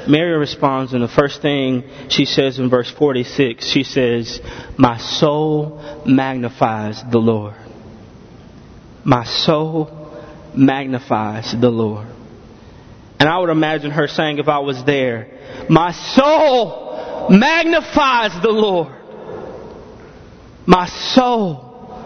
Mary 0.08 0.36
responds, 0.36 0.92
and 0.92 1.02
the 1.02 1.08
first 1.08 1.40
thing 1.40 1.84
she 2.08 2.24
says 2.24 2.58
in 2.58 2.68
verse 2.68 2.90
46, 2.90 3.66
she 3.66 3.84
says, 3.84 4.40
My 4.76 4.98
soul 4.98 6.02
magnifies 6.06 7.02
the 7.10 7.18
Lord. 7.18 7.54
My 9.04 9.24
soul 9.24 10.03
magnifies 10.56 11.54
the 11.58 11.70
Lord. 11.70 12.08
And 13.18 13.28
I 13.28 13.38
would 13.38 13.50
imagine 13.50 13.90
her 13.90 14.08
saying, 14.08 14.38
if 14.38 14.48
I 14.48 14.58
was 14.58 14.84
there, 14.84 15.34
My 15.68 15.92
soul 15.92 17.28
magnifies 17.30 18.32
the 18.42 18.50
Lord. 18.50 18.92
My 20.66 20.86
soul, 20.86 21.98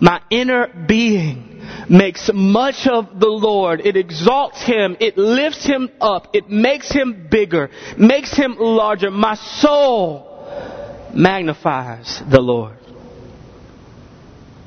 my 0.00 0.20
inner 0.30 0.68
being 0.86 1.62
makes 1.88 2.30
much 2.32 2.86
of 2.86 3.18
the 3.18 3.28
Lord. 3.28 3.80
It 3.84 3.96
exalts 3.96 4.62
him. 4.62 4.96
It 5.00 5.16
lifts 5.18 5.64
him 5.64 5.90
up. 6.00 6.34
It 6.34 6.48
makes 6.48 6.90
him 6.90 7.28
bigger, 7.30 7.70
makes 7.98 8.36
him 8.36 8.56
larger. 8.58 9.10
My 9.10 9.34
soul 9.34 11.10
magnifies 11.14 12.22
the 12.30 12.40
Lord. 12.40 12.76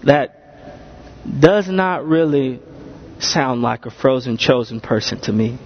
That 0.04 0.34
does 1.40 1.68
not 1.68 2.06
really 2.06 2.62
sound 3.20 3.62
like 3.62 3.86
a 3.86 3.92
frozen 3.92 4.38
chosen 4.38 4.80
person 4.82 5.20
to 5.22 5.34
me. 5.34 5.58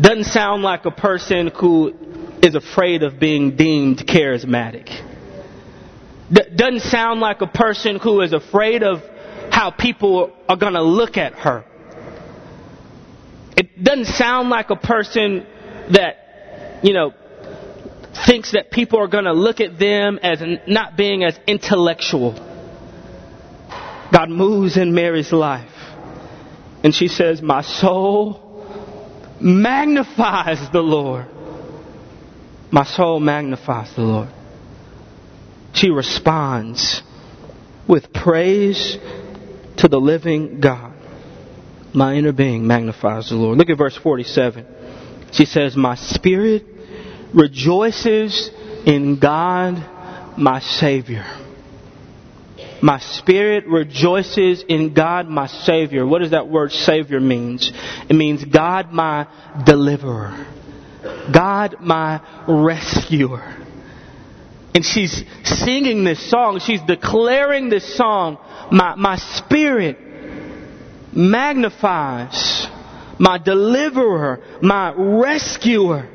Doesn't 0.00 0.24
sound 0.24 0.62
like 0.62 0.84
a 0.84 0.90
person 0.90 1.50
who 1.58 1.94
is 2.42 2.54
afraid 2.54 3.02
of 3.02 3.18
being 3.18 3.56
deemed 3.56 3.98
charismatic. 3.98 4.88
Doesn't 6.30 6.80
sound 6.80 7.20
like 7.20 7.40
a 7.40 7.46
person 7.46 7.98
who 7.98 8.20
is 8.20 8.32
afraid 8.32 8.82
of 8.82 8.98
how 9.50 9.70
people 9.70 10.32
are 10.48 10.56
going 10.56 10.74
to 10.74 10.82
look 10.82 11.16
at 11.16 11.34
her. 11.34 11.64
It 13.56 13.82
doesn't 13.82 14.06
sound 14.06 14.50
like 14.50 14.70
a 14.70 14.76
person 14.76 15.46
that, 15.92 16.80
you 16.82 16.92
know, 16.92 17.14
thinks 18.26 18.52
that 18.52 18.70
people 18.70 18.98
are 19.00 19.08
going 19.08 19.24
to 19.24 19.32
look 19.32 19.60
at 19.60 19.78
them 19.78 20.18
as 20.22 20.42
not 20.66 20.96
being 20.96 21.24
as 21.24 21.38
intellectual. 21.46 22.34
God 24.12 24.30
moves 24.30 24.76
in 24.76 24.94
Mary's 24.94 25.32
life. 25.32 25.70
And 26.82 26.94
she 26.94 27.08
says, 27.08 27.42
My 27.42 27.62
soul 27.62 28.64
magnifies 29.40 30.70
the 30.72 30.80
Lord. 30.80 31.26
My 32.70 32.84
soul 32.84 33.20
magnifies 33.20 33.94
the 33.94 34.02
Lord. 34.02 34.28
She 35.72 35.90
responds 35.90 37.02
with 37.88 38.12
praise 38.12 38.96
to 39.78 39.88
the 39.88 40.00
living 40.00 40.60
God. 40.60 40.94
My 41.92 42.14
inner 42.14 42.32
being 42.32 42.66
magnifies 42.66 43.30
the 43.30 43.36
Lord. 43.36 43.58
Look 43.58 43.70
at 43.70 43.78
verse 43.78 43.96
47. 43.96 44.66
She 45.32 45.44
says, 45.44 45.76
My 45.76 45.96
spirit 45.96 46.64
rejoices 47.34 48.50
in 48.84 49.18
God, 49.18 50.38
my 50.38 50.60
Savior. 50.60 51.24
My 52.82 52.98
spirit 52.98 53.66
rejoices 53.66 54.62
in 54.68 54.92
God, 54.92 55.28
my 55.28 55.46
Savior. 55.46 56.06
What 56.06 56.20
does 56.20 56.32
that 56.32 56.48
word 56.48 56.72
Savior 56.72 57.20
means? 57.20 57.72
It 58.08 58.14
means 58.14 58.44
God, 58.44 58.92
my 58.92 59.26
deliverer. 59.64 60.46
God, 61.32 61.76
my 61.80 62.20
rescuer. 62.46 63.56
And 64.74 64.84
she's 64.84 65.24
singing 65.44 66.04
this 66.04 66.30
song. 66.30 66.60
She's 66.60 66.82
declaring 66.82 67.70
this 67.70 67.96
song. 67.96 68.38
My, 68.70 68.94
my 68.94 69.16
spirit 69.16 69.98
magnifies 71.14 72.66
my 73.18 73.38
deliverer, 73.38 74.42
my 74.60 74.92
rescuer. 74.94 76.08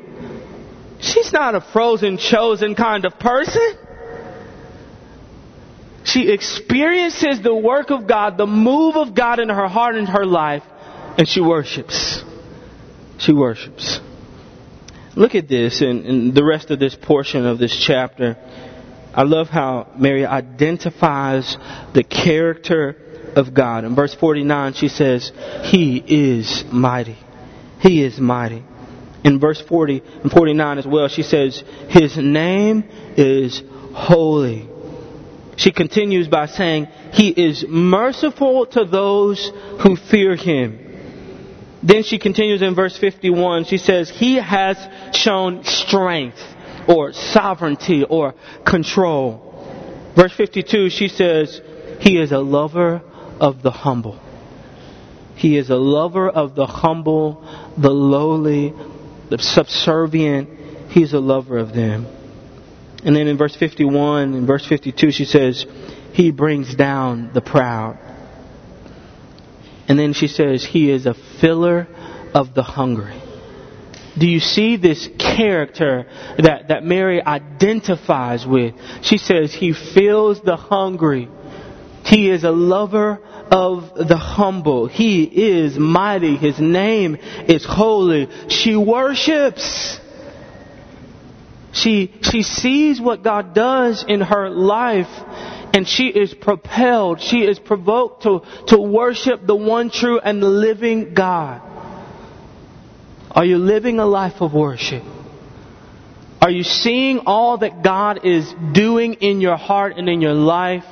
She's 1.00 1.32
not 1.32 1.56
a 1.56 1.60
frozen, 1.60 2.18
chosen 2.18 2.76
kind 2.76 3.04
of 3.04 3.18
person. 3.18 3.76
She 6.04 6.30
experiences 6.30 7.40
the 7.42 7.54
work 7.54 7.90
of 7.90 8.06
God, 8.06 8.36
the 8.36 8.46
move 8.46 8.96
of 8.96 9.14
God 9.14 9.38
in 9.38 9.48
her 9.48 9.68
heart 9.68 9.96
and 9.96 10.08
her 10.08 10.24
life, 10.24 10.64
and 11.16 11.28
she 11.28 11.40
worships. 11.40 12.22
She 13.18 13.32
worships. 13.32 14.00
Look 15.14 15.34
at 15.34 15.48
this 15.48 15.80
and, 15.80 16.34
the 16.34 16.44
rest 16.44 16.70
of 16.70 16.78
this 16.78 16.94
portion 16.94 17.46
of 17.46 17.58
this 17.58 17.76
chapter. 17.76 18.36
I 19.14 19.22
love 19.22 19.48
how 19.48 19.92
Mary 19.96 20.24
identifies 20.24 21.56
the 21.92 22.02
character 22.02 22.96
of 23.36 23.52
God. 23.52 23.84
In 23.84 23.94
verse 23.94 24.14
49, 24.14 24.72
she 24.74 24.88
says, 24.88 25.30
He 25.64 25.98
is 25.98 26.64
mighty. 26.72 27.18
He 27.80 28.02
is 28.02 28.18
mighty. 28.18 28.64
In 29.24 29.38
verse 29.38 29.60
40 29.60 30.02
and 30.22 30.32
49 30.32 30.78
as 30.78 30.86
well, 30.86 31.08
she 31.08 31.22
says, 31.22 31.62
His 31.88 32.16
name 32.16 32.84
is 33.16 33.62
holy. 33.92 34.68
She 35.56 35.72
continues 35.72 36.28
by 36.28 36.46
saying, 36.46 36.88
He 37.12 37.28
is 37.28 37.64
merciful 37.68 38.66
to 38.66 38.84
those 38.84 39.52
who 39.80 39.96
fear 39.96 40.34
Him. 40.36 40.78
Then 41.82 42.04
she 42.04 42.18
continues 42.18 42.62
in 42.62 42.74
verse 42.74 42.96
51. 42.96 43.64
She 43.64 43.76
says, 43.76 44.08
He 44.08 44.36
has 44.36 44.78
shown 45.14 45.64
strength 45.64 46.38
or 46.88 47.12
sovereignty 47.12 48.04
or 48.04 48.34
control. 48.64 50.12
Verse 50.16 50.32
52, 50.32 50.90
she 50.90 51.08
says, 51.08 51.60
He 52.00 52.18
is 52.18 52.32
a 52.32 52.38
lover 52.38 53.02
of 53.40 53.62
the 53.62 53.70
humble. 53.70 54.20
He 55.34 55.56
is 55.56 55.70
a 55.70 55.76
lover 55.76 56.28
of 56.28 56.54
the 56.54 56.66
humble, 56.66 57.44
the 57.76 57.90
lowly, 57.90 58.72
the 59.28 59.38
subservient. 59.38 60.90
He's 60.90 61.12
a 61.14 61.20
lover 61.20 61.58
of 61.58 61.72
them. 61.72 62.06
And 63.04 63.16
then 63.16 63.26
in 63.26 63.36
verse 63.36 63.56
51 63.56 64.34
and 64.34 64.46
verse 64.46 64.66
52, 64.66 65.10
she 65.10 65.24
says, 65.24 65.66
He 66.12 66.30
brings 66.30 66.74
down 66.74 67.32
the 67.34 67.40
proud. 67.40 67.98
And 69.88 69.98
then 69.98 70.12
she 70.12 70.28
says, 70.28 70.64
He 70.64 70.90
is 70.90 71.06
a 71.06 71.14
filler 71.40 71.88
of 72.34 72.54
the 72.54 72.62
hungry. 72.62 73.20
Do 74.18 74.26
you 74.28 74.40
see 74.40 74.76
this 74.76 75.08
character 75.18 76.06
that, 76.38 76.68
that 76.68 76.84
Mary 76.84 77.22
identifies 77.24 78.46
with? 78.46 78.74
She 79.02 79.18
says, 79.18 79.52
He 79.52 79.72
fills 79.72 80.40
the 80.42 80.56
hungry. 80.56 81.28
He 82.04 82.30
is 82.30 82.44
a 82.44 82.50
lover 82.50 83.20
of 83.50 84.08
the 84.08 84.16
humble. 84.16 84.86
He 84.86 85.24
is 85.24 85.78
mighty. 85.78 86.36
His 86.36 86.58
name 86.60 87.16
is 87.48 87.64
holy. 87.64 88.28
She 88.48 88.76
worships. 88.76 89.98
She, 91.72 92.12
she 92.22 92.42
sees 92.42 93.00
what 93.00 93.22
God 93.22 93.54
does 93.54 94.04
in 94.06 94.20
her 94.20 94.50
life 94.50 95.08
and 95.74 95.88
she 95.88 96.08
is 96.08 96.34
propelled, 96.34 97.20
she 97.20 97.38
is 97.38 97.58
provoked 97.58 98.24
to, 98.24 98.42
to 98.68 98.78
worship 98.78 99.46
the 99.46 99.56
one 99.56 99.90
true 99.90 100.20
and 100.20 100.42
the 100.42 100.48
living 100.48 101.14
God. 101.14 101.62
Are 103.30 103.44
you 103.44 103.56
living 103.56 103.98
a 103.98 104.04
life 104.04 104.42
of 104.42 104.52
worship? 104.52 105.02
Are 106.42 106.50
you 106.50 106.64
seeing 106.64 107.20
all 107.20 107.58
that 107.58 107.82
God 107.82 108.26
is 108.26 108.52
doing 108.72 109.14
in 109.14 109.40
your 109.40 109.56
heart 109.56 109.96
and 109.96 110.08
in 110.08 110.20
your 110.20 110.34
life? 110.34 110.84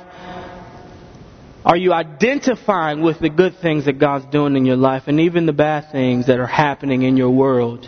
Are 1.63 1.77
you 1.77 1.93
identifying 1.93 3.03
with 3.03 3.19
the 3.19 3.29
good 3.29 3.57
things 3.61 3.85
that 3.85 3.99
God's 3.99 4.25
doing 4.31 4.55
in 4.55 4.65
your 4.65 4.77
life 4.77 5.03
and 5.05 5.19
even 5.19 5.45
the 5.45 5.53
bad 5.53 5.91
things 5.91 6.25
that 6.25 6.39
are 6.39 6.47
happening 6.47 7.03
in 7.03 7.17
your 7.17 7.29
world? 7.29 7.87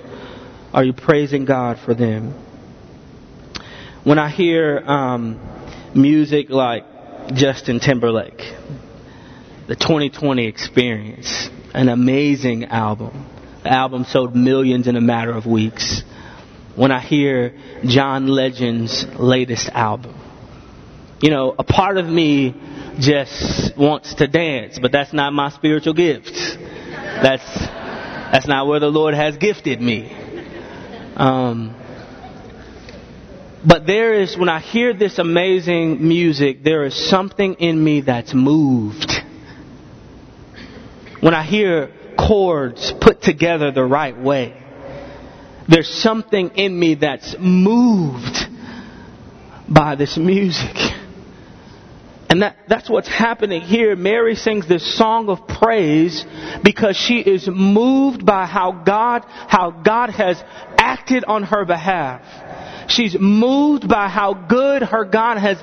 Are 0.73 0.83
you 0.83 0.93
praising 0.93 1.45
God 1.45 1.79
for 1.83 1.95
them? 1.95 2.42
When 4.03 4.19
I 4.19 4.29
hear 4.29 4.79
um, 4.79 5.39
music 5.95 6.49
like 6.49 6.83
Justin 7.33 7.79
Timberlake, 7.79 8.41
the 9.67 9.77
2020 9.77 10.45
Experience, 10.45 11.49
an 11.73 11.87
amazing 11.87 12.65
album. 12.65 13.29
The 13.63 13.71
album 13.71 14.03
sold 14.03 14.35
millions 14.35 14.89
in 14.89 14.97
a 14.97 15.01
matter 15.01 15.31
of 15.31 15.45
weeks. 15.45 16.03
When 16.75 16.91
I 16.91 16.99
hear 16.99 17.57
John 17.85 18.27
Legend's 18.27 19.05
latest 19.17 19.69
album, 19.69 20.19
you 21.21 21.29
know, 21.29 21.55
a 21.57 21.63
part 21.63 21.97
of 21.97 22.05
me 22.05 22.55
just 22.99 23.77
wants 23.77 24.15
to 24.15 24.27
dance, 24.27 24.79
but 24.79 24.91
that's 24.91 25.13
not 25.13 25.31
my 25.31 25.47
spiritual 25.47 25.93
gift. 25.93 26.33
That's 26.33 27.45
that's 28.33 28.47
not 28.47 28.67
where 28.67 28.81
the 28.81 28.89
Lord 28.89 29.13
has 29.13 29.37
gifted 29.37 29.79
me. 29.79 30.11
Um, 31.15 31.73
but 33.65 33.87
there 33.87 34.13
is, 34.13 34.37
when 34.37 34.49
I 34.49 34.59
hear 34.59 34.93
this 34.93 35.19
amazing 35.19 36.05
music, 36.05 36.63
there 36.63 36.83
is 36.83 37.09
something 37.09 37.55
in 37.55 37.81
me 37.81 38.01
that's 38.01 38.33
moved. 38.33 39.11
When 41.21 41.33
I 41.33 41.43
hear 41.43 41.91
chords 42.17 42.93
put 42.99 43.21
together 43.21 43.71
the 43.71 43.85
right 43.85 44.17
way, 44.17 44.61
there's 45.69 45.89
something 45.89 46.49
in 46.55 46.77
me 46.77 46.95
that's 46.95 47.35
moved 47.39 48.37
by 49.69 49.95
this 49.95 50.17
music. 50.17 50.75
And 52.29 52.41
that, 52.41 52.57
that's 52.67 52.89
what's 52.89 53.07
happening 53.07 53.61
here. 53.61 53.95
Mary 53.95 54.35
sings 54.35 54.67
this 54.67 54.97
song 54.97 55.29
of 55.29 55.47
praise 55.47 56.25
because 56.63 56.97
she 56.97 57.19
is 57.19 57.47
moved 57.47 58.25
by 58.25 58.45
how 58.45 58.71
God, 58.71 59.23
how 59.27 59.71
God 59.71 60.09
has 60.09 60.43
acted 60.77 61.23
on 61.25 61.43
her 61.43 61.63
behalf. 61.63 62.23
She's 62.87 63.15
moved 63.19 63.87
by 63.87 64.07
how 64.07 64.33
good 64.33 64.83
her 64.83 65.05
God 65.05 65.37
has 65.37 65.57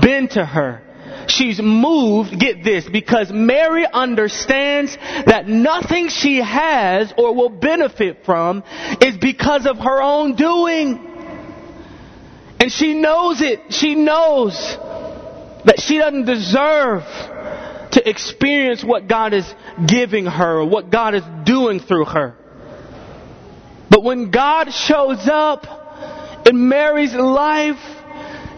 been 0.00 0.28
to 0.28 0.44
her. 0.44 0.82
She's 1.28 1.60
moved, 1.60 2.38
get 2.38 2.62
this, 2.62 2.88
because 2.88 3.32
Mary 3.32 3.84
understands 3.90 4.96
that 5.26 5.48
nothing 5.48 6.08
she 6.08 6.38
has 6.38 7.12
or 7.16 7.34
will 7.34 7.48
benefit 7.48 8.24
from 8.24 8.62
is 9.00 9.16
because 9.16 9.66
of 9.66 9.78
her 9.78 10.02
own 10.02 10.36
doing. 10.36 11.14
And 12.60 12.70
she 12.70 12.94
knows 12.94 13.40
it. 13.40 13.72
She 13.72 13.94
knows 13.94 14.54
that 15.64 15.80
she 15.80 15.98
doesn't 15.98 16.26
deserve 16.26 17.02
to 17.92 18.08
experience 18.08 18.84
what 18.84 19.08
God 19.08 19.32
is 19.34 19.52
giving 19.86 20.26
her, 20.26 20.64
what 20.64 20.90
God 20.90 21.14
is 21.14 21.22
doing 21.44 21.80
through 21.80 22.04
her. 22.06 22.36
But 23.90 24.02
when 24.04 24.30
God 24.30 24.70
shows 24.70 25.26
up 25.26 25.85
in 26.46 26.68
Mary's 26.68 27.14
life, 27.14 27.80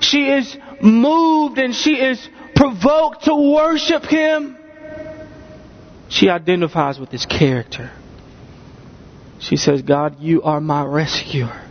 she 0.00 0.30
is 0.30 0.56
moved 0.80 1.58
and 1.58 1.74
she 1.74 1.94
is 1.94 2.28
provoked 2.54 3.24
to 3.24 3.54
worship 3.54 4.04
Him. 4.04 4.58
She 6.08 6.28
identifies 6.28 6.98
with 6.98 7.10
His 7.10 7.26
character. 7.26 7.90
She 9.40 9.56
says, 9.56 9.82
God, 9.82 10.20
you 10.20 10.42
are 10.42 10.60
my 10.60 10.84
rescuer. 10.84 11.64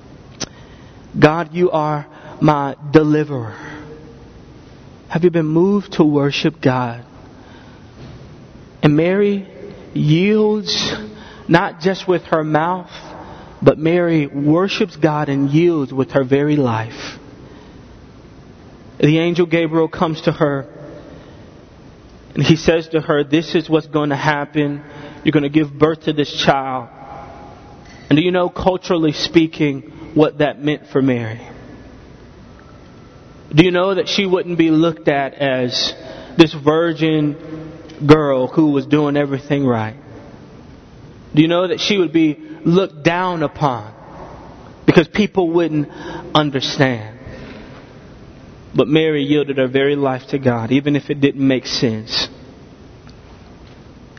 God, 1.17 1.53
you 1.53 1.71
are 1.71 2.07
my 2.41 2.75
deliverer. 2.91 3.55
Have 5.09 5.23
you 5.23 5.31
been 5.31 5.47
moved 5.47 5.93
to 5.93 6.03
worship 6.03 6.61
God? 6.61 7.05
And 8.83 8.95
Mary 8.95 9.47
yields 9.93 10.93
not 11.47 11.79
just 11.79 12.07
with 12.07 12.23
her 12.25 12.43
mouth, 12.43 12.91
but 13.61 13.77
Mary 13.77 14.27
worships 14.27 14.95
God 14.95 15.29
and 15.29 15.49
yields 15.49 15.91
with 15.93 16.11
her 16.11 16.23
very 16.23 16.55
life. 16.55 17.17
The 18.99 19.19
angel 19.19 19.45
Gabriel 19.45 19.87
comes 19.87 20.21
to 20.21 20.31
her 20.31 20.67
and 22.37 22.45
he 22.45 22.55
says 22.55 22.89
to 22.89 23.01
her, 23.01 23.23
This 23.23 23.55
is 23.55 23.67
what's 23.67 23.87
going 23.87 24.11
to 24.11 24.15
happen. 24.15 24.83
You're 25.23 25.31
going 25.31 25.43
to 25.43 25.49
give 25.49 25.73
birth 25.77 26.03
to 26.03 26.13
this 26.13 26.31
child. 26.45 26.87
And 28.09 28.15
do 28.15 28.21
you 28.21 28.31
know, 28.31 28.47
culturally 28.47 29.11
speaking, 29.11 30.13
what 30.13 30.37
that 30.37 30.61
meant 30.61 30.87
for 30.87 31.01
Mary? 31.01 31.41
Do 33.53 33.63
you 33.63 33.71
know 33.71 33.95
that 33.95 34.07
she 34.07 34.25
wouldn't 34.25 34.57
be 34.57 34.69
looked 34.69 35.07
at 35.07 35.33
as 35.33 35.95
this 36.37 36.53
virgin 36.53 37.73
girl 38.05 38.47
who 38.47 38.71
was 38.71 38.85
doing 38.85 39.17
everything 39.17 39.65
right? 39.65 39.95
Do 41.37 41.43
you 41.43 41.47
know 41.47 41.67
that 41.67 41.79
she 41.79 41.99
would 41.99 42.11
be 42.11 42.35
looked 42.65 43.03
down 43.03 43.43
upon 43.43 43.93
because 44.87 45.07
people 45.07 45.51
wouldn't 45.51 45.87
understand? 46.33 47.19
But 48.75 48.87
Mary 48.87 49.21
yielded 49.21 49.59
her 49.59 49.67
very 49.67 49.95
life 49.95 50.29
to 50.29 50.39
God, 50.39 50.71
even 50.71 50.95
if 50.95 51.11
it 51.11 51.21
didn't 51.21 51.47
make 51.47 51.67
sense. 51.67 52.27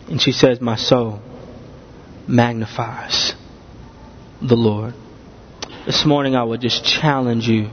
And 0.06 0.22
she 0.22 0.30
says, 0.30 0.60
My 0.60 0.76
soul 0.76 1.20
magnifies 2.28 3.34
the 4.40 4.54
Lord. 4.54 4.94
This 5.86 6.04
morning 6.06 6.36
I 6.36 6.44
would 6.44 6.60
just 6.60 6.84
challenge 6.84 7.48
you. 7.48 7.64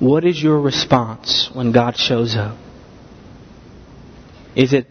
What 0.00 0.24
is 0.24 0.42
your 0.42 0.60
response 0.60 1.48
when 1.54 1.70
God 1.70 1.96
shows 1.96 2.34
up? 2.34 2.58
Is 4.56 4.72
it 4.72 4.88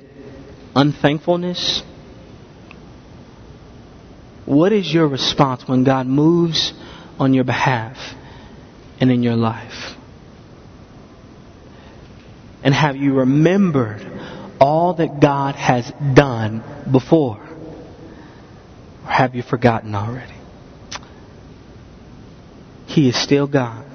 unthankfulness? 0.74 1.84
What 4.48 4.72
is 4.72 4.92
your 4.92 5.10
response 5.10 5.68
when 5.68 5.84
God 5.84 6.08
moves 6.08 6.72
on 7.20 7.34
your 7.34 7.44
behalf 7.44 7.98
and 8.98 9.12
in 9.12 9.22
your 9.22 9.36
life? 9.36 9.94
And 12.64 12.74
have 12.74 12.96
you 12.96 13.16
remembered 13.16 14.02
all 14.62 14.94
that 14.96 15.20
God 15.20 15.56
has 15.56 15.92
done 16.14 16.64
before? 16.90 17.46
Or 19.04 19.12
have 19.12 19.36
you 19.36 19.44
forgotten 19.44 19.94
already? 19.94 20.34
He 22.86 23.10
is 23.10 23.22
still 23.22 23.48
God. 23.48 23.86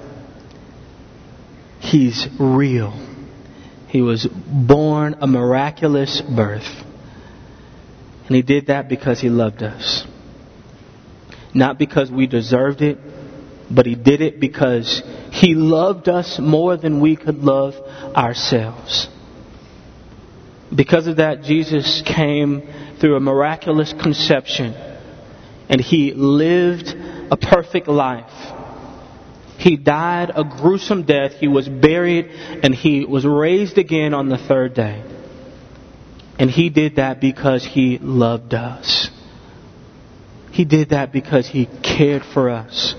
He's 1.79 2.27
real. 2.39 2.91
He 3.87 4.01
was 4.01 4.27
born 4.27 5.15
a 5.19 5.25
miraculous 5.25 6.21
birth. 6.21 6.67
And 8.27 8.35
He 8.35 8.43
did 8.43 8.67
that 8.67 8.87
because 8.87 9.19
He 9.19 9.29
loved 9.29 9.63
us. 9.63 10.05
Not 11.53 11.77
because 11.77 12.11
we 12.11 12.27
deserved 12.27 12.81
it, 12.81 12.97
but 13.69 13.85
He 13.85 13.95
did 13.95 14.21
it 14.21 14.39
because 14.39 15.01
He 15.31 15.55
loved 15.55 16.09
us 16.09 16.39
more 16.39 16.77
than 16.77 16.99
we 16.99 17.15
could 17.15 17.37
love 17.37 17.75
ourselves. 18.15 19.07
Because 20.73 21.07
of 21.07 21.17
that, 21.17 21.43
Jesus 21.43 22.01
came 22.05 22.67
through 22.99 23.15
a 23.15 23.19
miraculous 23.19 23.93
conception 23.93 24.73
and 25.69 25.79
He 25.79 26.13
lived 26.13 26.89
a 27.31 27.37
perfect 27.37 27.87
life. 27.87 28.31
He 29.57 29.77
died 29.77 30.31
a 30.35 30.43
gruesome 30.43 31.03
death. 31.03 31.33
He 31.33 31.47
was 31.47 31.69
buried 31.69 32.27
and 32.63 32.73
He 32.73 33.05
was 33.05 33.25
raised 33.25 33.77
again 33.77 34.13
on 34.13 34.29
the 34.29 34.37
third 34.37 34.73
day. 34.73 35.03
And 36.39 36.49
He 36.49 36.69
did 36.69 36.95
that 36.95 37.21
because 37.21 37.63
He 37.63 37.99
loved 37.99 38.53
us. 38.53 39.09
He 40.53 40.65
did 40.65 40.89
that 40.89 41.11
because 41.11 41.47
He 41.47 41.65
cared 41.81 42.23
for 42.23 42.49
us. 42.49 42.93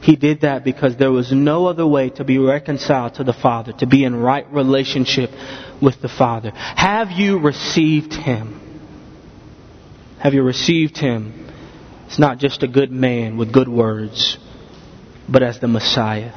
He 0.00 0.16
did 0.16 0.40
that 0.40 0.64
because 0.64 0.96
there 0.96 1.12
was 1.12 1.30
no 1.30 1.66
other 1.66 1.86
way 1.86 2.08
to 2.10 2.24
be 2.24 2.38
reconciled 2.38 3.16
to 3.16 3.24
the 3.24 3.34
Father, 3.34 3.72
to 3.74 3.86
be 3.86 4.02
in 4.04 4.16
right 4.16 4.50
relationship 4.50 5.30
with 5.82 6.00
the 6.00 6.08
Father. 6.08 6.52
Have 6.54 7.10
you 7.10 7.38
received 7.38 8.14
Him? 8.14 8.62
Have 10.20 10.32
you 10.32 10.42
received 10.42 10.96
Him? 10.96 11.52
It's 12.06 12.18
not 12.18 12.38
just 12.38 12.62
a 12.62 12.68
good 12.68 12.90
man 12.90 13.36
with 13.36 13.52
good 13.52 13.68
words, 13.68 14.38
but 15.28 15.42
as 15.42 15.60
the 15.60 15.68
Messiah, 15.68 16.32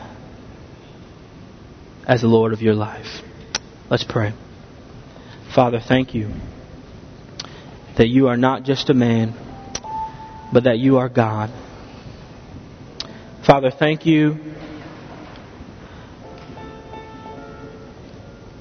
as 2.05 2.19
the 2.19 2.27
Lord 2.27 2.51
of 2.51 2.61
your 2.61 2.73
life. 2.73 3.21
Let's 3.89 4.03
pray. 4.03 4.33
Father, 5.55 5.79
thank 5.79 6.13
you 6.13 6.31
that 7.97 8.07
you 8.07 8.27
are 8.27 8.37
not 8.37 8.63
just 8.63 8.89
a 8.89 8.93
man, 8.93 9.35
but 10.51 10.63
that 10.63 10.79
you 10.79 10.97
are 10.97 11.09
God. 11.09 11.51
Father, 13.45 13.71
thank 13.71 14.05
you 14.05 14.37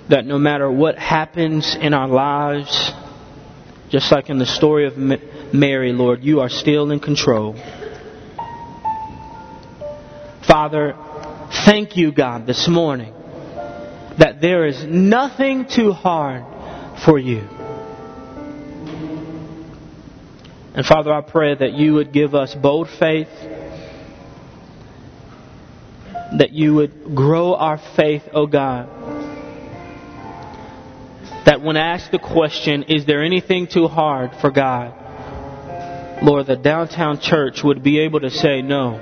that 0.09 0.25
no 0.25 0.39
matter 0.39 0.71
what 0.71 0.99
happens 0.99 1.77
in 1.79 1.93
our 1.93 2.09
lives, 2.09 2.93
just 3.91 4.11
like 4.11 4.31
in 4.31 4.39
the 4.39 4.47
story 4.47 4.87
of 4.87 4.97
Mary, 4.97 5.93
Lord, 5.93 6.23
you 6.23 6.41
are 6.41 6.49
still 6.49 6.91
in 6.91 7.01
control. 7.01 7.55
Father, 10.47 10.97
thank 11.67 11.97
you, 11.97 12.11
God, 12.11 12.47
this 12.47 12.67
morning 12.69 13.13
that 14.19 14.41
there 14.41 14.67
is 14.67 14.85
nothing 14.85 15.67
too 15.67 15.93
hard 15.93 16.45
for 17.05 17.19
you. 17.19 17.58
And 20.79 20.87
Father, 20.87 21.13
I 21.13 21.23
pray 21.23 21.57
that 21.57 21.73
you 21.73 21.95
would 21.95 22.13
give 22.13 22.37
us 22.37 22.55
bold 22.55 22.89
faith 22.89 23.27
that 26.39 26.53
you 26.53 26.73
would 26.75 27.17
grow 27.17 27.57
our 27.57 27.79
faith, 27.97 28.23
O 28.33 28.43
oh 28.43 28.47
God. 28.47 28.89
That 31.47 31.63
when 31.63 31.77
asked 31.77 32.13
the 32.13 32.21
question, 32.21 32.85
is 32.85 33.07
there 33.07 33.25
anything 33.25 33.67
too 33.67 33.89
hard 33.89 34.31
for 34.41 34.53
God? 34.53 34.95
Lord, 36.23 36.47
the 36.47 36.55
downtown 36.55 37.19
church 37.19 37.65
would 37.65 37.83
be 37.83 37.99
able 37.99 38.21
to 38.21 38.31
say, 38.31 38.63
no, 38.63 39.01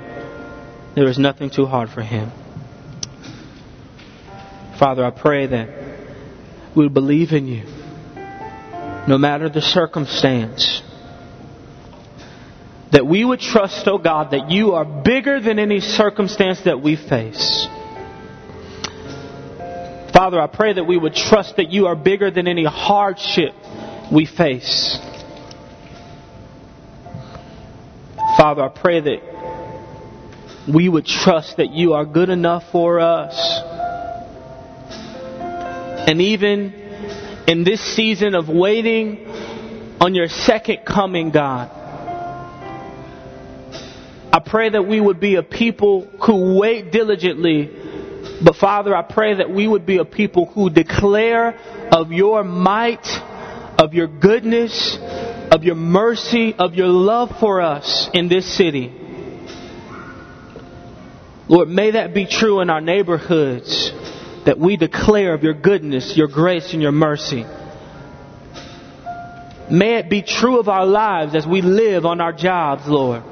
there 0.95 1.07
is 1.07 1.19
nothing 1.19 1.51
too 1.51 1.67
hard 1.67 1.91
for 1.91 2.01
Him. 2.01 2.31
Father, 4.79 5.05
I 5.05 5.11
pray 5.11 5.45
that 5.45 5.69
we 6.75 6.89
believe 6.89 7.33
in 7.33 7.45
you 7.45 7.65
no 9.07 9.19
matter 9.19 9.47
the 9.47 9.61
circumstance 9.61 10.81
that 12.91 13.05
we 13.05 13.23
would 13.23 13.39
trust, 13.39 13.87
oh 13.87 13.97
God, 13.97 14.31
that 14.31 14.49
you 14.49 14.73
are 14.73 14.85
bigger 14.85 15.39
than 15.39 15.59
any 15.59 15.81
circumstance 15.81 16.61
that 16.65 16.81
we 16.81 16.95
face. 16.95 17.67
Father, 20.13 20.41
I 20.41 20.47
pray 20.47 20.73
that 20.73 20.85
we 20.85 20.97
would 20.97 21.13
trust 21.13 21.57
that 21.57 21.69
you 21.69 21.87
are 21.87 21.95
bigger 21.95 22.31
than 22.31 22.47
any 22.47 22.63
hardship 22.65 23.53
we 24.11 24.25
face. 24.25 24.97
Father, 28.37 28.63
I 28.63 28.69
pray 28.69 28.99
that 29.01 30.67
we 30.73 30.89
would 30.89 31.05
trust 31.05 31.57
that 31.57 31.71
you 31.71 31.93
are 31.93 32.05
good 32.05 32.29
enough 32.29 32.63
for 32.71 32.99
us. 32.99 33.35
And 36.07 36.21
even 36.21 36.73
in 37.47 37.63
this 37.63 37.81
season 37.95 38.33
of 38.33 38.47
waiting 38.49 39.27
on 39.99 40.15
your 40.15 40.27
second 40.29 40.79
coming, 40.85 41.31
God, 41.31 41.76
pray 44.49 44.69
that 44.69 44.87
we 44.87 44.99
would 44.99 45.19
be 45.19 45.35
a 45.35 45.43
people 45.43 46.07
who 46.25 46.57
wait 46.59 46.91
diligently. 46.91 47.69
But 48.43 48.55
Father, 48.55 48.95
I 48.95 49.01
pray 49.01 49.35
that 49.35 49.49
we 49.49 49.67
would 49.67 49.85
be 49.85 49.97
a 49.97 50.05
people 50.05 50.45
who 50.45 50.69
declare 50.69 51.57
of 51.91 52.11
your 52.11 52.43
might, 52.43 53.07
of 53.79 53.93
your 53.93 54.07
goodness, 54.07 54.97
of 55.51 55.63
your 55.63 55.75
mercy, 55.75 56.53
of 56.57 56.75
your 56.75 56.87
love 56.87 57.31
for 57.39 57.61
us 57.61 58.09
in 58.13 58.27
this 58.27 58.45
city. 58.57 58.93
Lord, 61.47 61.69
may 61.69 61.91
that 61.91 62.13
be 62.13 62.25
true 62.25 62.59
in 62.59 62.69
our 62.69 62.81
neighborhoods, 62.81 63.91
that 64.45 64.59
we 64.59 64.77
declare 64.77 65.33
of 65.33 65.43
your 65.43 65.53
goodness, 65.53 66.15
your 66.17 66.27
grace, 66.27 66.73
and 66.73 66.81
your 66.81 66.91
mercy. 66.91 67.45
May 69.69 69.95
it 69.95 70.09
be 70.09 70.21
true 70.21 70.59
of 70.59 70.69
our 70.69 70.85
lives 70.85 71.35
as 71.35 71.45
we 71.45 71.61
live 71.61 72.05
on 72.05 72.21
our 72.21 72.33
jobs, 72.33 72.87
Lord. 72.87 73.23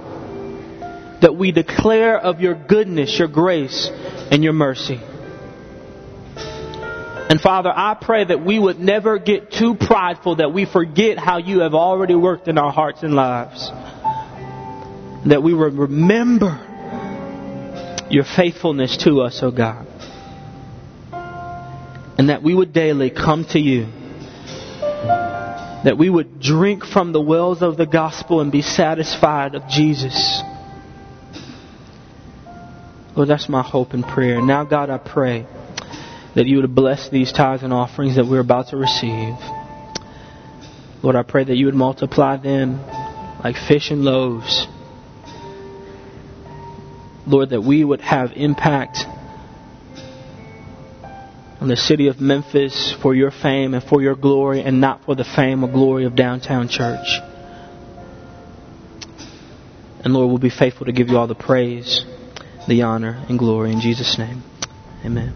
That 1.25 1.35
we 1.35 1.51
declare 1.51 2.19
of 2.19 2.39
your 2.39 2.53
goodness, 2.53 3.17
your 3.17 3.27
grace, 3.27 3.89
and 4.29 4.43
your 4.43 4.53
mercy. 4.53 5.01
And 7.27 7.41
Father, 7.41 7.73
I 7.75 7.97
pray 7.99 8.25
that 8.25 8.45
we 8.45 8.59
would 8.59 8.79
never 8.79 9.17
get 9.17 9.51
too 9.51 9.73
prideful 9.73 10.35
that 10.35 10.53
we 10.53 10.65
forget 10.65 11.17
how 11.17 11.39
you 11.39 11.61
have 11.61 11.73
already 11.73 12.13
worked 12.13 12.47
in 12.47 12.59
our 12.59 12.71
hearts 12.71 13.01
and 13.01 13.15
lives. 13.15 13.71
That 15.25 15.41
we 15.41 15.51
would 15.51 15.73
remember 15.73 16.61
your 18.11 18.23
faithfulness 18.23 18.97
to 19.05 19.21
us, 19.21 19.41
O 19.41 19.47
oh 19.47 19.51
God. 19.51 19.87
And 22.19 22.29
that 22.29 22.43
we 22.43 22.53
would 22.53 22.71
daily 22.71 23.09
come 23.09 23.45
to 23.45 23.59
you. 23.59 23.87
That 25.85 25.95
we 25.97 26.07
would 26.07 26.39
drink 26.39 26.85
from 26.85 27.13
the 27.13 27.21
wells 27.21 27.63
of 27.63 27.77
the 27.77 27.87
gospel 27.87 28.41
and 28.41 28.51
be 28.51 28.61
satisfied 28.61 29.55
of 29.55 29.67
Jesus. 29.67 30.43
Lord, 33.15 33.29
that's 33.29 33.47
my 33.47 33.61
hope 33.61 33.93
and 33.93 34.03
prayer. 34.03 34.41
Now, 34.41 34.65
God, 34.65 34.89
I 34.89 34.97
pray 34.97 35.45
that 36.35 36.45
you 36.45 36.57
would 36.61 36.75
bless 36.75 37.09
these 37.09 37.31
tithes 37.31 37.63
and 37.63 37.71
offerings 37.71 38.17
that 38.17 38.25
we're 38.25 38.41
about 38.41 38.67
to 38.69 38.77
receive. 38.77 39.35
Lord, 41.01 41.15
I 41.15 41.23
pray 41.23 41.43
that 41.45 41.55
you 41.55 41.67
would 41.67 41.75
multiply 41.75 42.35
them 42.35 42.81
like 43.43 43.55
fish 43.55 43.91
and 43.91 44.03
loaves. 44.03 44.67
Lord, 47.25 47.51
that 47.51 47.61
we 47.61 47.83
would 47.83 48.01
have 48.01 48.31
impact 48.35 48.97
on 51.61 51.69
the 51.69 51.77
city 51.77 52.07
of 52.07 52.19
Memphis 52.19 52.93
for 53.01 53.15
your 53.15 53.31
fame 53.31 53.73
and 53.73 53.83
for 53.83 54.01
your 54.01 54.15
glory 54.15 54.61
and 54.61 54.81
not 54.81 55.05
for 55.05 55.15
the 55.15 55.23
fame 55.23 55.63
or 55.63 55.71
glory 55.71 56.05
of 56.05 56.15
downtown 56.15 56.67
church. 56.67 57.07
And 60.03 60.13
Lord, 60.13 60.29
we'll 60.29 60.37
be 60.37 60.49
faithful 60.49 60.85
to 60.85 60.91
give 60.91 61.07
you 61.07 61.17
all 61.17 61.27
the 61.27 61.33
praise, 61.33 62.05
the 62.67 62.81
honor, 62.81 63.23
and 63.29 63.37
glory 63.37 63.71
in 63.71 63.79
Jesus' 63.79 64.17
name. 64.17 64.43
Amen. 65.03 65.33